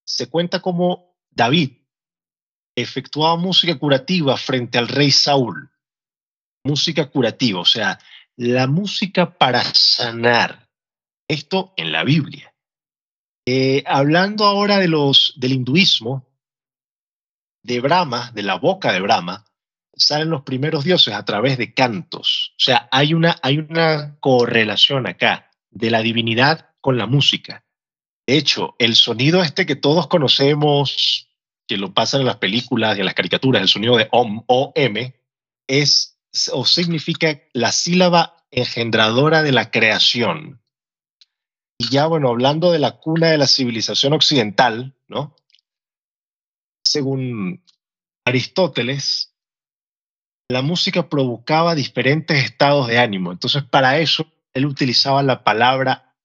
[0.03, 1.79] se cuenta como David
[2.75, 5.69] efectuaba música curativa frente al rey Saúl.
[6.63, 7.99] Música curativa, o sea,
[8.35, 10.67] la música para sanar.
[11.27, 12.55] Esto en la Biblia.
[13.45, 16.27] Eh, hablando ahora de los, del hinduismo,
[17.63, 19.45] de Brahma, de la boca de Brahma,
[19.99, 22.53] salen los primeros dioses a través de cantos.
[22.57, 27.65] O sea, hay una, hay una correlación acá de la divinidad con la música.
[28.25, 31.27] De hecho, el sonido este que todos conocemos,
[31.67, 35.13] que lo pasan en las películas y en las caricaturas, el sonido de OM, OM,
[35.67, 36.17] es
[36.51, 40.61] o significa la sílaba engendradora de la creación.
[41.77, 45.35] Y ya, bueno, hablando de la cuna de la civilización occidental, ¿no?
[46.83, 47.63] Según
[48.25, 49.28] Aristóteles,
[50.49, 53.31] la música provocaba diferentes estados de ánimo.
[53.31, 56.15] Entonces, para eso, él utilizaba la palabra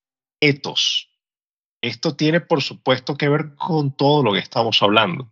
[0.41, 1.11] etos.
[1.83, 5.31] Esto tiene, por supuesto, que ver con todo lo que estamos hablando.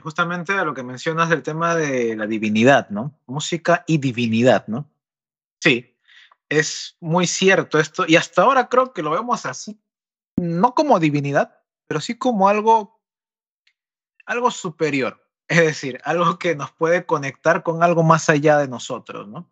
[0.00, 3.18] Justamente a lo que mencionas del tema de la divinidad, ¿no?
[3.26, 4.88] Música y divinidad, ¿no?
[5.60, 5.96] Sí,
[6.48, 8.04] es muy cierto esto.
[8.06, 9.80] Y hasta ahora creo que lo vemos así,
[10.36, 11.58] no como divinidad,
[11.88, 13.00] pero sí como algo,
[14.26, 19.28] algo superior es decir, algo que nos puede conectar con algo más allá de nosotros,
[19.28, 19.50] ¿no?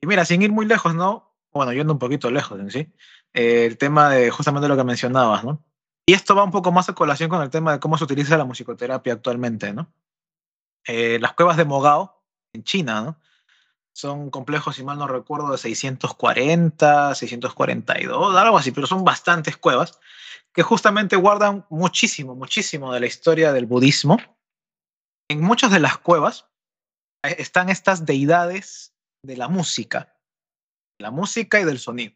[0.00, 1.34] Y mira, sin ir muy lejos, ¿no?
[1.52, 2.92] Bueno, yendo un poquito lejos en sí,
[3.32, 5.64] eh, el tema de justamente lo que mencionabas, ¿no?
[6.06, 8.36] Y esto va un poco más a colación con el tema de cómo se utiliza
[8.36, 9.92] la musicoterapia actualmente, ¿no?
[10.86, 12.22] Eh, las cuevas de Mogao,
[12.52, 13.20] en China, ¿no?
[13.94, 20.00] Son complejos, si mal no recuerdo, de 640, 642, algo así, pero son bastantes cuevas
[20.52, 24.18] que justamente guardan muchísimo, muchísimo de la historia del budismo
[25.32, 26.46] en muchas de las cuevas
[27.24, 30.14] eh, están estas deidades de la música,
[31.00, 32.14] la música y del sonido.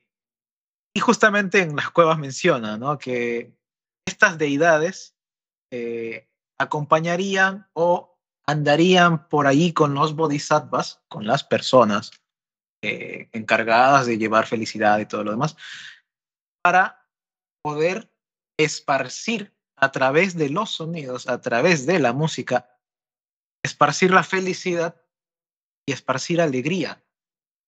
[0.94, 2.98] Y justamente en las cuevas menciona ¿no?
[2.98, 3.56] que
[4.06, 5.16] estas deidades
[5.72, 12.10] eh, acompañarían o andarían por ahí con los bodhisattvas, con las personas
[12.82, 15.56] eh, encargadas de llevar felicidad y todo lo demás,
[16.62, 17.08] para
[17.62, 18.10] poder
[18.58, 22.75] esparcir a través de los sonidos, a través de la música,
[23.66, 25.00] esparcir la felicidad
[25.86, 27.04] y esparcir alegría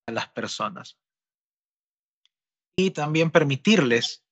[0.06, 0.98] a las personas.
[2.76, 4.24] Y también permitirles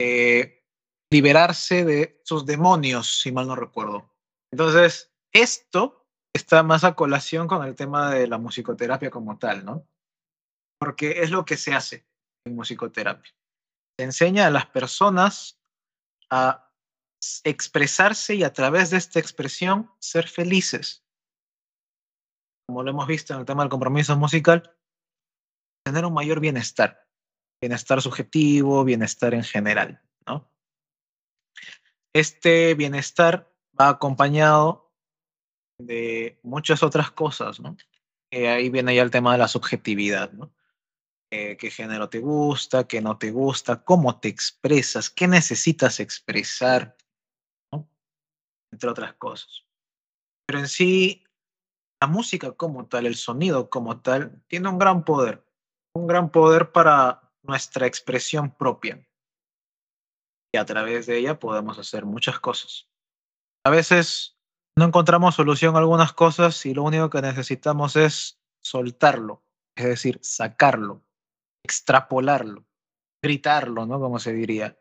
[0.00, 0.64] eh,
[1.10, 4.12] liberarse de sus demonios, si mal no recuerdo.
[4.52, 9.86] Entonces, esto está más a colación con el tema de la musicoterapia como tal, ¿no?
[10.78, 12.06] Porque es lo que se hace
[12.46, 13.32] en musicoterapia.
[13.98, 15.60] Se enseña a las personas
[16.30, 16.72] a
[17.44, 21.04] expresarse y a través de esta expresión ser felices
[22.70, 24.72] como lo hemos visto en el tema del compromiso musical,
[25.84, 27.04] tener un mayor bienestar,
[27.60, 30.48] bienestar subjetivo, bienestar en general, ¿no?
[32.14, 34.94] este bienestar va acompañado
[35.80, 37.76] de muchas otras cosas, ¿no?
[38.30, 40.54] ahí viene ya el tema de la subjetividad, ¿no?
[41.32, 42.86] Eh, ¿Qué género te gusta?
[42.86, 43.82] ¿Qué no te gusta?
[43.82, 45.10] ¿Cómo te expresas?
[45.10, 46.96] ¿Qué necesitas expresar?
[47.72, 47.90] ¿no?
[48.70, 49.64] Entre otras cosas.
[50.46, 51.24] Pero en sí,
[52.00, 55.44] la música como tal, el sonido como tal, tiene un gran poder.
[55.94, 59.06] Un gran poder para nuestra expresión propia.
[60.52, 62.88] Y a través de ella podemos hacer muchas cosas.
[63.64, 64.38] A veces
[64.76, 69.44] no encontramos solución a algunas cosas y lo único que necesitamos es soltarlo,
[69.76, 71.04] es decir, sacarlo,
[71.64, 72.64] extrapolarlo,
[73.22, 74.00] gritarlo, ¿no?
[74.00, 74.78] Como se diría.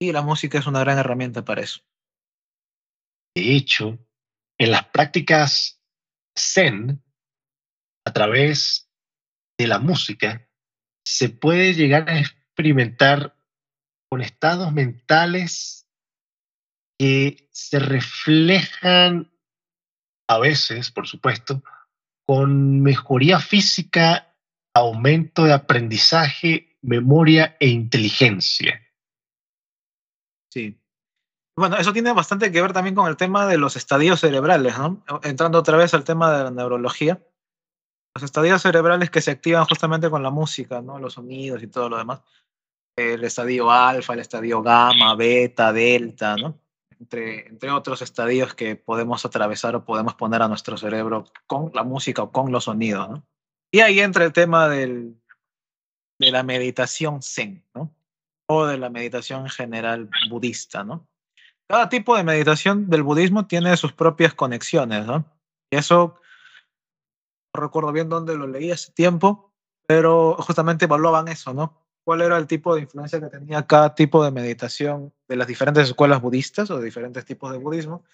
[0.00, 1.82] Y la música es una gran herramienta para eso.
[3.34, 3.98] De hecho,
[4.58, 5.81] en las prácticas
[6.36, 7.02] Zen,
[8.04, 8.90] a través
[9.58, 10.48] de la música,
[11.04, 13.36] se puede llegar a experimentar
[14.10, 15.88] con estados mentales
[16.98, 19.32] que se reflejan
[20.28, 21.62] a veces, por supuesto,
[22.26, 24.36] con mejoría física,
[24.74, 28.80] aumento de aprendizaje, memoria e inteligencia.
[30.50, 30.81] Sí.
[31.56, 35.02] Bueno, eso tiene bastante que ver también con el tema de los estadios cerebrales, ¿no?
[35.22, 37.22] Entrando otra vez al tema de la neurología.
[38.14, 40.98] Los estadios cerebrales que se activan justamente con la música, ¿no?
[40.98, 42.20] Los sonidos y todo lo demás.
[42.96, 46.62] El estadio alfa, el estadio gamma, beta, delta, ¿no?
[47.02, 52.22] entre, otros estadios que podemos atravesar o podemos poner a nuestro cerebro con la música
[52.22, 53.08] o con los sonidos.
[53.08, 53.26] ¿no?
[53.70, 55.20] Y ahí entra el tema del,
[56.18, 57.94] de la meditación zen, ¿no?
[58.46, 60.84] o de la meditación general budista.
[60.84, 61.08] ¿no?
[61.68, 65.06] Cada tipo de meditación del budismo tiene sus propias conexiones.
[65.06, 65.24] ¿no?
[65.70, 66.16] Y eso,
[67.54, 69.52] no recuerdo bien dónde lo leí hace tiempo,
[69.86, 71.82] pero justamente evaluaban eso, ¿no?
[72.04, 75.88] cuál era el tipo de influencia que tenía cada tipo de meditación de las diferentes
[75.88, 78.04] escuelas budistas o de diferentes tipos de budismo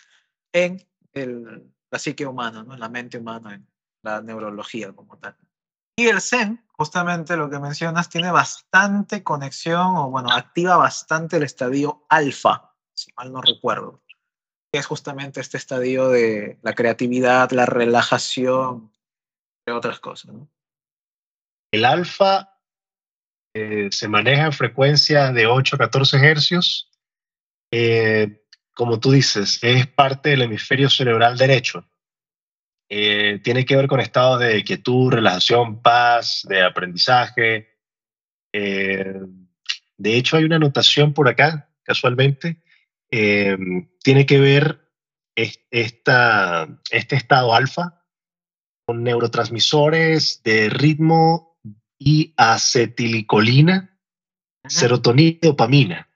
[0.53, 2.75] en el, la psique humana, ¿no?
[2.75, 3.67] en la mente humana, en
[4.03, 5.37] la neurología como tal.
[5.97, 11.43] Y el Zen, justamente lo que mencionas, tiene bastante conexión o bueno, activa bastante el
[11.43, 12.68] estadio alfa,
[13.19, 14.01] mal no recuerdo,
[14.73, 18.93] es justamente este estadio de la creatividad, la relajación,
[19.61, 20.35] entre otras cosas.
[21.73, 22.57] El alfa
[23.55, 26.91] eh, se maneja en frecuencias de 8 a 14 hercios.
[27.73, 31.89] Eh, como tú dices, es parte del hemisferio cerebral derecho.
[32.89, 37.75] Eh, tiene que ver con estados de quietud, relajación, paz, de aprendizaje.
[38.53, 42.63] de hecho, hay una anotación por acá, casualmente.
[43.11, 44.89] Tiene que ver
[45.71, 48.05] esta, este estado alfa
[48.87, 51.59] con neurotransmisores de ritmo
[51.99, 53.99] y acetilicolina,
[54.67, 56.09] serotonina y dopamina.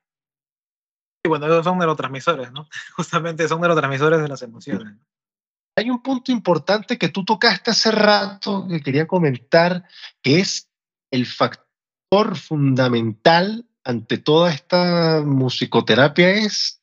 [1.22, 2.68] Sí, bueno, esos son neurotransmisores, ¿no?
[2.97, 4.95] Justamente son neurotransmisores de las emociones.
[5.76, 9.86] Hay un punto importante que tú tocaste hace rato que quería comentar,
[10.20, 10.70] que es
[11.11, 16.82] el factor fundamental ante toda esta musicoterapia es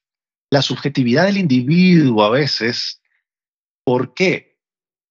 [0.51, 3.01] la subjetividad del individuo a veces.
[3.83, 4.59] ¿Por qué?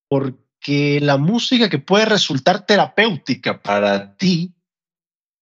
[0.08, 4.54] Porque que la música que puede resultar terapéutica para ti,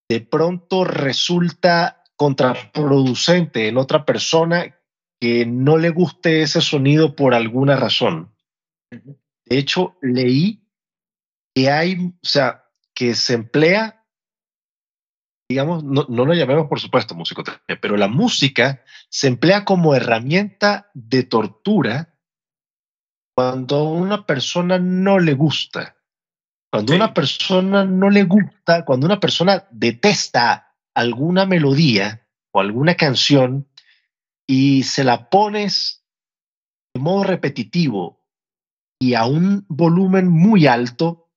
[0.09, 4.79] de pronto resulta contraproducente en otra persona
[5.21, 8.35] que no le guste ese sonido por alguna razón.
[8.91, 10.63] De hecho, leí
[11.55, 14.06] que hay, o sea, que se emplea,
[15.49, 20.91] digamos, no, no lo llamemos por supuesto musicoterapia, pero la música se emplea como herramienta
[20.95, 22.15] de tortura
[23.37, 25.97] cuando a una persona no le gusta,
[26.73, 33.69] cuando una persona no le gusta, cuando una persona detesta alguna melodía o alguna canción
[34.47, 36.05] y se la pones
[36.95, 38.27] de modo repetitivo
[38.99, 41.31] y a un volumen muy alto,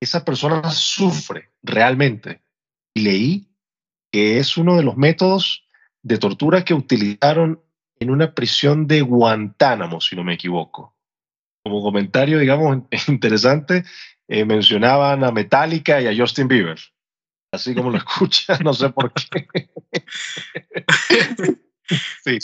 [0.00, 2.42] esa persona sufre realmente.
[2.94, 3.50] Y leí
[4.12, 5.64] que es uno de los métodos
[6.02, 7.62] de tortura que utilizaron
[7.98, 10.96] en una prisión de Guantánamo, si no me equivoco.
[11.62, 12.78] Como comentario, digamos,
[13.08, 13.84] interesante,
[14.28, 16.80] eh, mencionaban a Metallica y a Justin Bieber.
[17.52, 19.46] Así como lo escuchan, no sé por qué.
[22.24, 22.38] sí.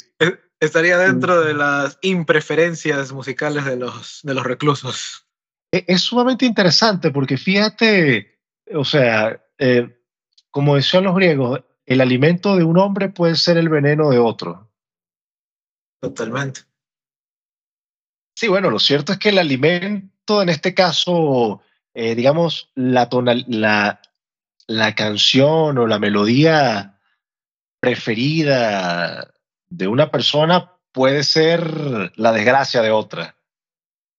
[0.61, 5.27] Estaría dentro de las impreferencias musicales de los, de los reclusos.
[5.73, 8.41] E, es, sumamente interesante porque fíjate,
[8.75, 9.96] o sea, eh,
[10.57, 14.71] como decían los griegos, el alimento de un hombre puede ser el veneno de otro.
[16.01, 16.63] Totalmente.
[18.35, 21.61] Sí, bueno, lo cierto es que el alimento, en este caso,
[21.93, 23.07] eh, digamos, la,
[23.49, 24.01] la,
[24.67, 27.01] la canción o la melodía
[27.79, 29.31] preferida
[29.69, 33.37] de una persona puede ser la desgracia de otra.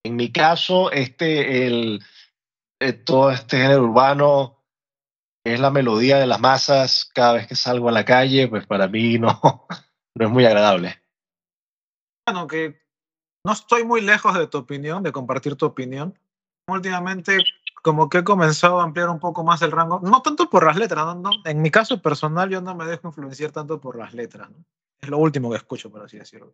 [0.03, 2.03] En mi caso, este, el,
[2.79, 4.56] eh, todo este género urbano
[5.53, 8.87] es la melodía de las masas cada vez que salgo a la calle, pues para
[8.87, 9.39] mí no,
[10.15, 11.01] no es muy agradable.
[12.25, 12.79] Bueno, que
[13.43, 16.17] no estoy muy lejos de tu opinión, de compartir tu opinión.
[16.67, 17.37] Últimamente,
[17.81, 20.75] como que he comenzado a ampliar un poco más el rango, no tanto por las
[20.75, 24.49] letras, no, en mi caso personal yo no me dejo influenciar tanto por las letras,
[24.49, 24.65] ¿no?
[24.99, 26.53] es lo último que escucho, por así decirlo.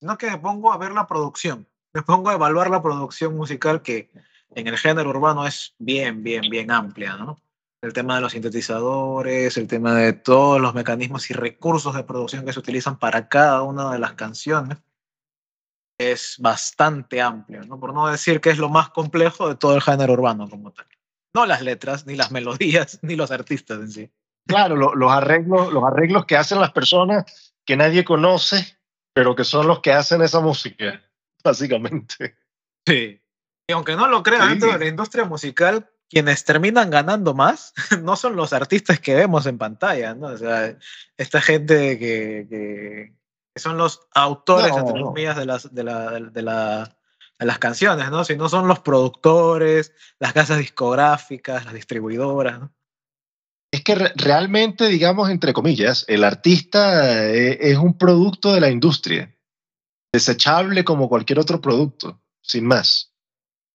[0.00, 3.82] Sino que me pongo a ver la producción, me pongo a evaluar la producción musical
[3.82, 4.10] que
[4.54, 7.38] en el género urbano es bien, bien, bien amplia, ¿no?
[7.86, 12.44] El tema de los sintetizadores, el tema de todos los mecanismos y recursos de producción
[12.44, 14.78] que se utilizan para cada una de las canciones
[15.96, 17.78] es bastante amplio, ¿no?
[17.78, 20.88] Por no decir que es lo más complejo de todo el género urbano como tal.
[21.32, 24.10] No las letras, ni las melodías, ni los artistas en sí.
[24.48, 28.78] Claro, los, arreglos, los arreglos que hacen las personas que nadie conoce,
[29.12, 31.00] pero que son los que hacen esa música,
[31.44, 32.36] básicamente.
[32.84, 33.22] Sí.
[33.68, 38.16] Y aunque no lo crean, dentro de la industria musical, quienes terminan ganando más no
[38.16, 40.28] son los artistas que vemos en pantalla, ¿no?
[40.28, 40.76] O sea,
[41.16, 43.14] esta gente que,
[43.56, 46.96] son los autores, de, las, de, la, de, la,
[47.38, 48.24] de las canciones, ¿no?
[48.24, 52.72] Sino son los productores, las casas discográficas, las distribuidoras, ¿no?
[53.72, 59.36] Es que realmente, digamos, entre comillas, el artista eh, es un producto de la industria,
[60.12, 63.12] desechable como cualquier otro producto, sin más.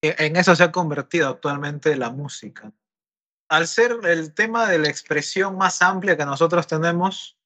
[0.04, 2.72] E, en eso se ha convertido actualmente la música.
[3.49, 7.38] Al ser el tema de la expresión más amplia que nosotros tenemos,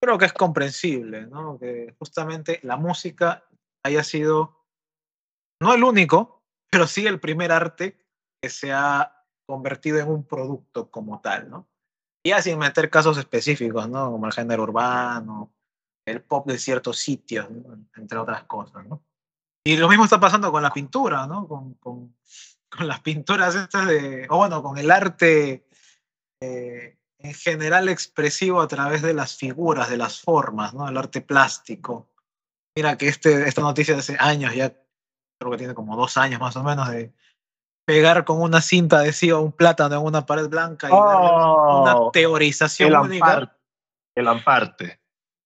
[0.00, 1.58] creo que es comprensible, ¿no?
[1.58, 3.44] Que justamente la música
[3.84, 4.64] haya sido,
[5.60, 7.98] no el único, pero sí el primer arte
[8.40, 11.68] que se ha convertido en un producto como tal, ¿no?
[12.24, 14.12] Ya sin meter casos específicos, ¿no?
[14.12, 15.52] Como el género urbano,
[16.06, 17.48] el pop de ciertos sitios,
[17.96, 19.02] entre otras cosas, ¿no?
[19.70, 21.46] Y lo mismo está pasando con la pintura, ¿no?
[21.46, 22.16] Con, con,
[22.68, 25.64] con las pinturas estas de, o bueno, con el arte
[26.42, 30.88] eh, en general expresivo a través de las figuras, de las formas, ¿no?
[30.88, 32.10] El arte plástico.
[32.74, 34.70] Mira que este, esta noticia de hace años, ya
[35.38, 37.12] creo que tiene como dos años más o menos, de
[37.86, 42.88] pegar con una cinta adhesiva un plátano en una pared blanca y una oh, teorización
[42.88, 43.56] el única.
[44.16, 45.00] el amparte.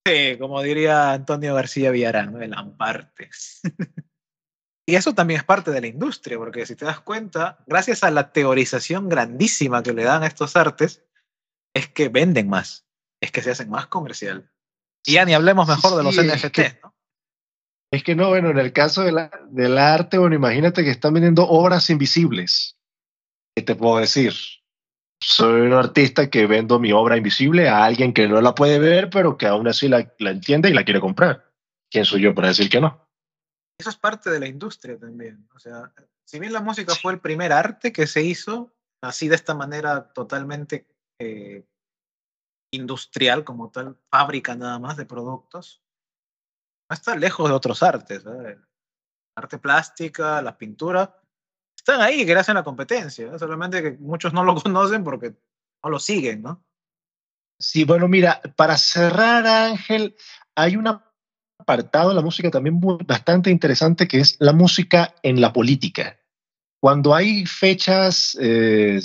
[0.07, 3.29] Sí, como diría Antonio García Villarán, el amparte.
[4.87, 8.11] y eso también es parte de la industria, porque si te das cuenta, gracias a
[8.11, 11.03] la teorización grandísima que le dan a estos artes,
[11.75, 12.87] es que venden más,
[13.21, 14.51] es que se hacen más comercial.
[15.07, 16.95] Y ya ni hablemos mejor de los NFT, ¿no?
[17.91, 21.15] Es que no, bueno, en el caso de la, del arte, bueno, imagínate que están
[21.15, 22.77] vendiendo obras invisibles.
[23.55, 24.35] ¿Qué te puedo decir?
[25.23, 29.11] Soy un artista que vendo mi obra invisible a alguien que no la puede ver,
[29.11, 31.53] pero que aún así la, la entiende y la quiere comprar.
[31.89, 33.04] ¿Quién soy yo para decir que no?
[33.79, 35.49] Eso es parte de la industria también.
[35.55, 35.93] O sea,
[36.25, 38.73] si bien la música fue el primer arte que se hizo,
[39.03, 40.87] así de esta manera totalmente
[41.19, 41.67] eh,
[42.73, 45.83] industrial, como tal, fábrica nada más de productos,
[46.89, 48.25] no está lejos de otros artes.
[48.27, 48.59] ¿eh?
[49.37, 51.21] Arte plástica, la pintura,
[51.77, 53.39] están ahí gracias a la competencia, ¿eh?
[53.39, 55.35] solamente que muchos no lo conocen porque
[55.83, 56.65] no lo siguen, ¿no?
[57.59, 60.17] Sí, bueno, mira, para cerrar, Ángel,
[60.57, 60.89] hay un
[61.59, 66.19] apartado de la música también bastante interesante que es la música en la política.
[66.81, 69.01] Cuando hay fechas eh,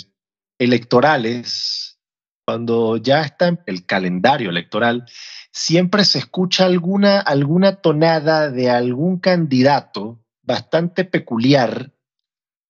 [0.57, 1.99] electorales,
[2.45, 5.05] cuando ya está el calendario electoral,
[5.51, 11.93] siempre se escucha alguna, alguna tonada de algún candidato bastante peculiar,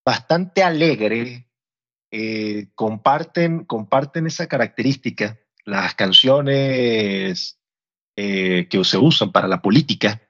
[0.05, 1.49] bastante alegre,
[2.11, 5.39] eh, comparten, comparten esa característica.
[5.65, 7.58] Las canciones
[8.21, 10.21] eh, que se usan para la política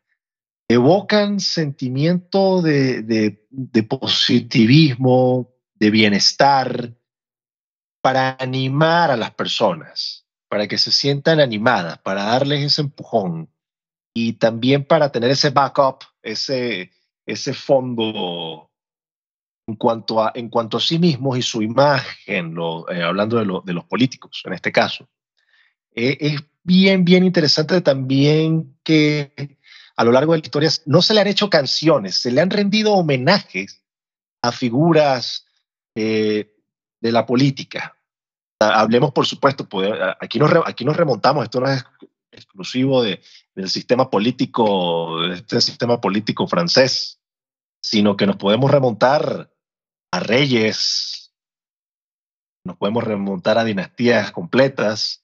[0.68, 3.48] evocan sentimiento de,
[3.90, 6.94] positivismo, de bienestar,
[8.00, 13.50] para animar a las personas para que se sientan animadas, para darles ese empujón
[14.14, 16.92] y también para tener ese backup, ese,
[17.56, 18.70] fondo
[19.68, 22.56] en cuanto, a, en cuanto a sí mismos y su imagen,
[22.92, 25.10] eh, hablando de, de, los políticos en este caso.
[25.96, 29.58] Eh, es bien, bien interesante también que
[29.96, 32.52] a lo largo de la historia no se le han hecho canciones, se le han
[32.52, 33.82] rendido homenajes
[34.44, 35.48] a figuras
[35.96, 36.56] eh,
[37.02, 37.98] de la política,
[38.60, 39.68] hablemos, por supuesto,
[40.22, 41.84] aquí, nos, aquí nos remontamos, esto no es
[42.32, 43.20] exclusivo de,
[43.56, 47.20] del sistema político, de este sistema político francés,
[47.82, 49.52] sino que nos podemos remontar
[50.12, 51.34] a reyes,
[52.64, 55.24] nos podemos remontar a dinastías completas,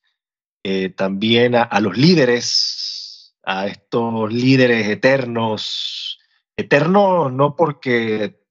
[0.68, 6.18] eh, también a, los líderes a estos líderes eternos,
[6.58, 8.42] eternos no porque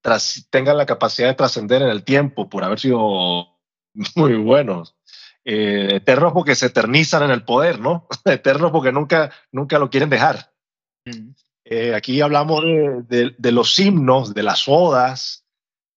[0.49, 3.59] tengan la capacidad de trascender en el tiempo por haber sido
[4.15, 4.95] muy buenos,
[5.45, 8.07] eh, eternos porque se eternizan en el poder, ¿no?
[8.27, 10.53] eternos porque nunca, nunca lo quieren dejar.
[11.07, 11.31] Mm.
[11.65, 12.62] Eh, aquí hablamos
[13.09, 15.45] de, de, los himnos, de las odas,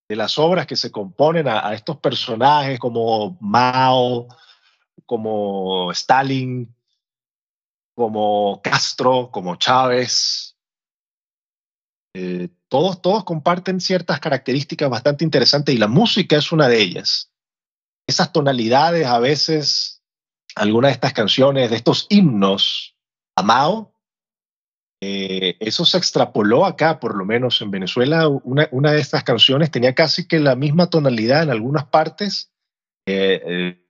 [0.08, 4.26] de las obras que se componen a, estos personajes como Mao,
[5.06, 6.74] como Stalin,
[7.94, 10.56] como Castro, como Chávez.
[12.14, 17.32] Eh, todos, todos comparten ciertas características bastante interesantes y la música es una de ellas.
[18.06, 20.02] Esas tonalidades a veces,
[20.54, 22.96] algunas de estas canciones, de estos himnos
[23.36, 23.94] a Mao,
[25.00, 28.28] eh, eso se extrapoló acá, por lo menos en Venezuela.
[28.28, 32.52] Una, una, de estas canciones tenía casi que la misma tonalidad en algunas partes
[33.06, 33.86] eh,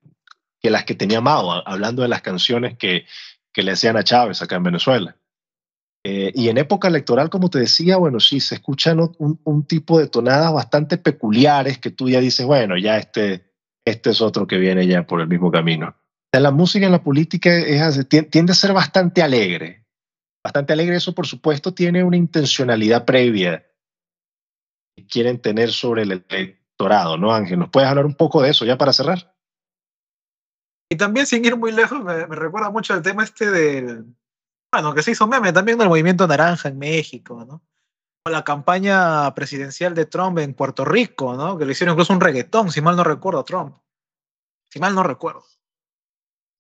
[0.61, 3.07] que las que tenía Mao, hablando de las canciones que,
[3.53, 5.17] que le hacían a Chávez acá en Venezuela.
[6.05, 10.07] y en época electoral, como te decía, bueno, sí, se escuchan un, un, tipo de
[10.07, 13.53] tonadas bastante peculiares que tú ya dices, bueno, ya este,
[13.85, 15.95] este es otro que viene ya por el mismo camino.
[16.33, 17.51] La música en la política
[18.31, 19.87] tiende a ser bastante alegre,
[20.45, 20.97] bastante alegre.
[20.97, 23.67] Eso, por supuesto, tiene una intencionalidad previa
[24.95, 27.59] que quieren tener sobre el electorado, ¿no, Ángel?
[27.59, 29.38] ¿Nos puedes hablar un poco de eso ya para cerrar?
[30.91, 34.07] Y también, sin ir muy lejos, me, recuerda mucho el tema este del.
[34.73, 37.63] Bueno, que se hizo meme también del movimiento naranja en México, ¿no?
[38.27, 41.59] O la campaña presidencial de Trump en Puerto Rico, ¿no?
[41.59, 43.77] Que le hicieron incluso un reggaetón, si mal no recuerdo, Trump.
[44.71, 45.45] Si mal no recuerdo.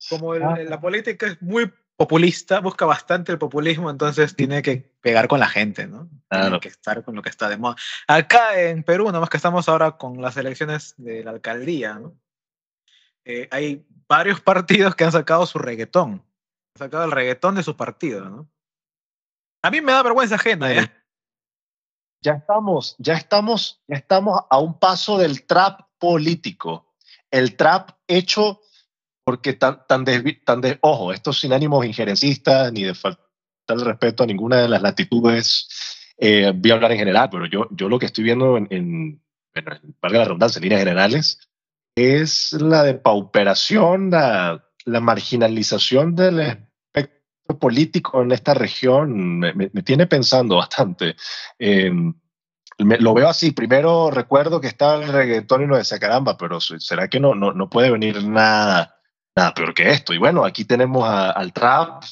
[0.08, 0.58] Como ah.
[0.58, 5.48] la política es muy populista, busca bastante el populismo, entonces tiene que pegar con la
[5.48, 6.08] gente, ¿no?
[6.30, 7.76] Tiene que estar con lo que está de moda.
[8.06, 12.14] Acá en Perú, nada más que estamos ahora con las elecciones de la alcaldía, ¿no?
[13.28, 16.24] Eh, hay varios partidos que han sacado su reggaetón.
[16.74, 18.50] Han sacado el reggaetón de su partido, ¿no?
[19.62, 20.90] A mí me da vergüenza ajena, ¿eh?
[22.20, 26.94] Ya estamos, ya estamos, ya estamos a un paso del trap político.
[27.30, 28.60] El trap hecho
[29.24, 33.28] porque tan, tan, de, tan de, ojo, esto sin ánimos injerencistas ni de faltar
[33.68, 35.68] el respeto a ninguna de las latitudes,
[36.16, 39.22] eh, voy a hablar en general, pero yo, yo lo que estoy viendo en, en
[39.52, 41.47] bueno, valga la redundancia, en líneas generales,
[41.98, 50.06] es la depauperación, la, la marginalización del espectro político en esta región, me, me, tiene
[50.06, 51.16] pensando bastante.
[51.58, 51.92] Eh,
[52.78, 53.50] lo veo así.
[53.50, 57.52] Primero recuerdo que está el reggaetón y no decía caramba, pero ¿será que no, no,
[57.52, 58.98] no puede venir nada
[59.38, 60.12] nada peor que esto.
[60.12, 62.02] Y bueno, aquí tenemos al trap,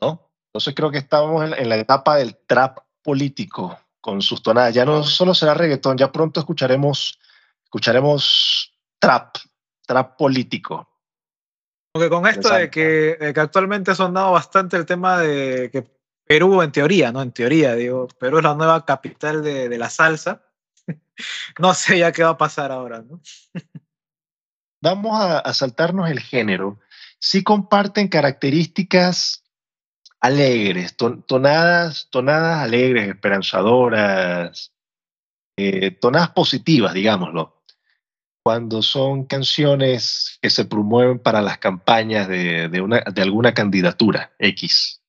[0.00, 0.30] ¿no?
[0.48, 4.74] Entonces creo que estamos en, la etapa del trap político con sus tonadas.
[4.74, 7.18] Ya no solo será reggaetón, ya pronto escucharemos,
[7.64, 8.69] escucharemos
[9.00, 9.36] trap,
[9.86, 10.88] trap político.
[11.92, 15.84] Porque con esto de que, que, actualmente ha sonado bastante el tema de que
[16.24, 17.20] Perú, en teoría, ¿no?
[17.20, 20.44] En teoría, digo, Perú es la nueva capital de, de la salsa.
[21.58, 23.20] no sé ya qué va a pasar ahora, ¿no?
[24.80, 26.80] vamos a, saltarnos el género,
[27.18, 29.44] sí comparten características
[30.20, 34.72] alegres, tonadas, tonadas alegres, esperanzadoras,
[35.56, 37.59] eh, tonadas positivas, digámoslo,
[38.50, 45.04] cuando son canciones que se promueven para las campañas de, una, de alguna candidatura X.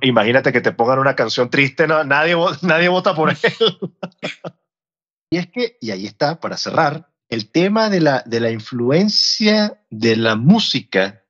[0.00, 3.36] Imagínate que te pongan una canción triste, no, nadie, nadie vota por él.
[5.30, 9.80] y es que, y ahí está, para cerrar, el tema de la, de la influencia
[9.88, 11.24] de la música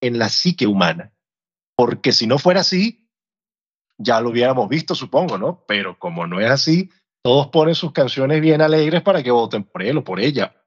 [0.00, 1.12] en la psique humana.
[1.74, 3.10] Porque si no fuera así,
[3.98, 5.64] ya lo hubiéramos visto, supongo, ¿no?
[5.66, 6.90] Pero como no es así,
[7.24, 10.61] todos ponen sus canciones bien alegres para que voten por él o por ella.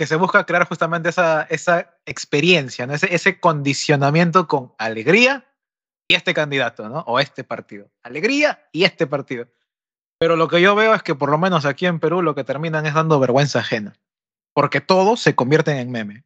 [0.00, 2.94] Que se busca crear justamente esa, esa experiencia, ¿no?
[2.94, 5.44] ese, ese condicionamiento con alegría
[6.08, 7.00] y este candidato, ¿no?
[7.00, 7.90] O este partido.
[8.02, 9.46] Alegría y este partido.
[10.18, 12.44] Pero lo que yo veo es que por lo menos aquí en Perú lo que
[12.44, 13.92] terminan es dando vergüenza ajena.
[14.54, 16.24] Porque todos se convierten en meme.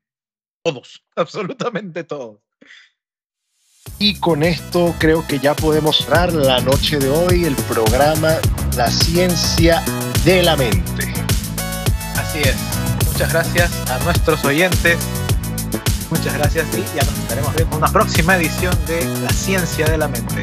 [0.62, 2.43] Todos, absolutamente todos.
[3.99, 8.37] Y con esto creo que ya podemos cerrar la noche de hoy el programa
[8.77, 9.83] La ciencia
[10.25, 11.12] de la mente.
[12.16, 12.74] Así es.
[13.15, 14.99] Muchas gracias a nuestros oyentes.
[16.11, 19.97] Muchas gracias y ya nos estaremos viendo en una próxima edición de La ciencia de
[19.97, 20.43] la mente.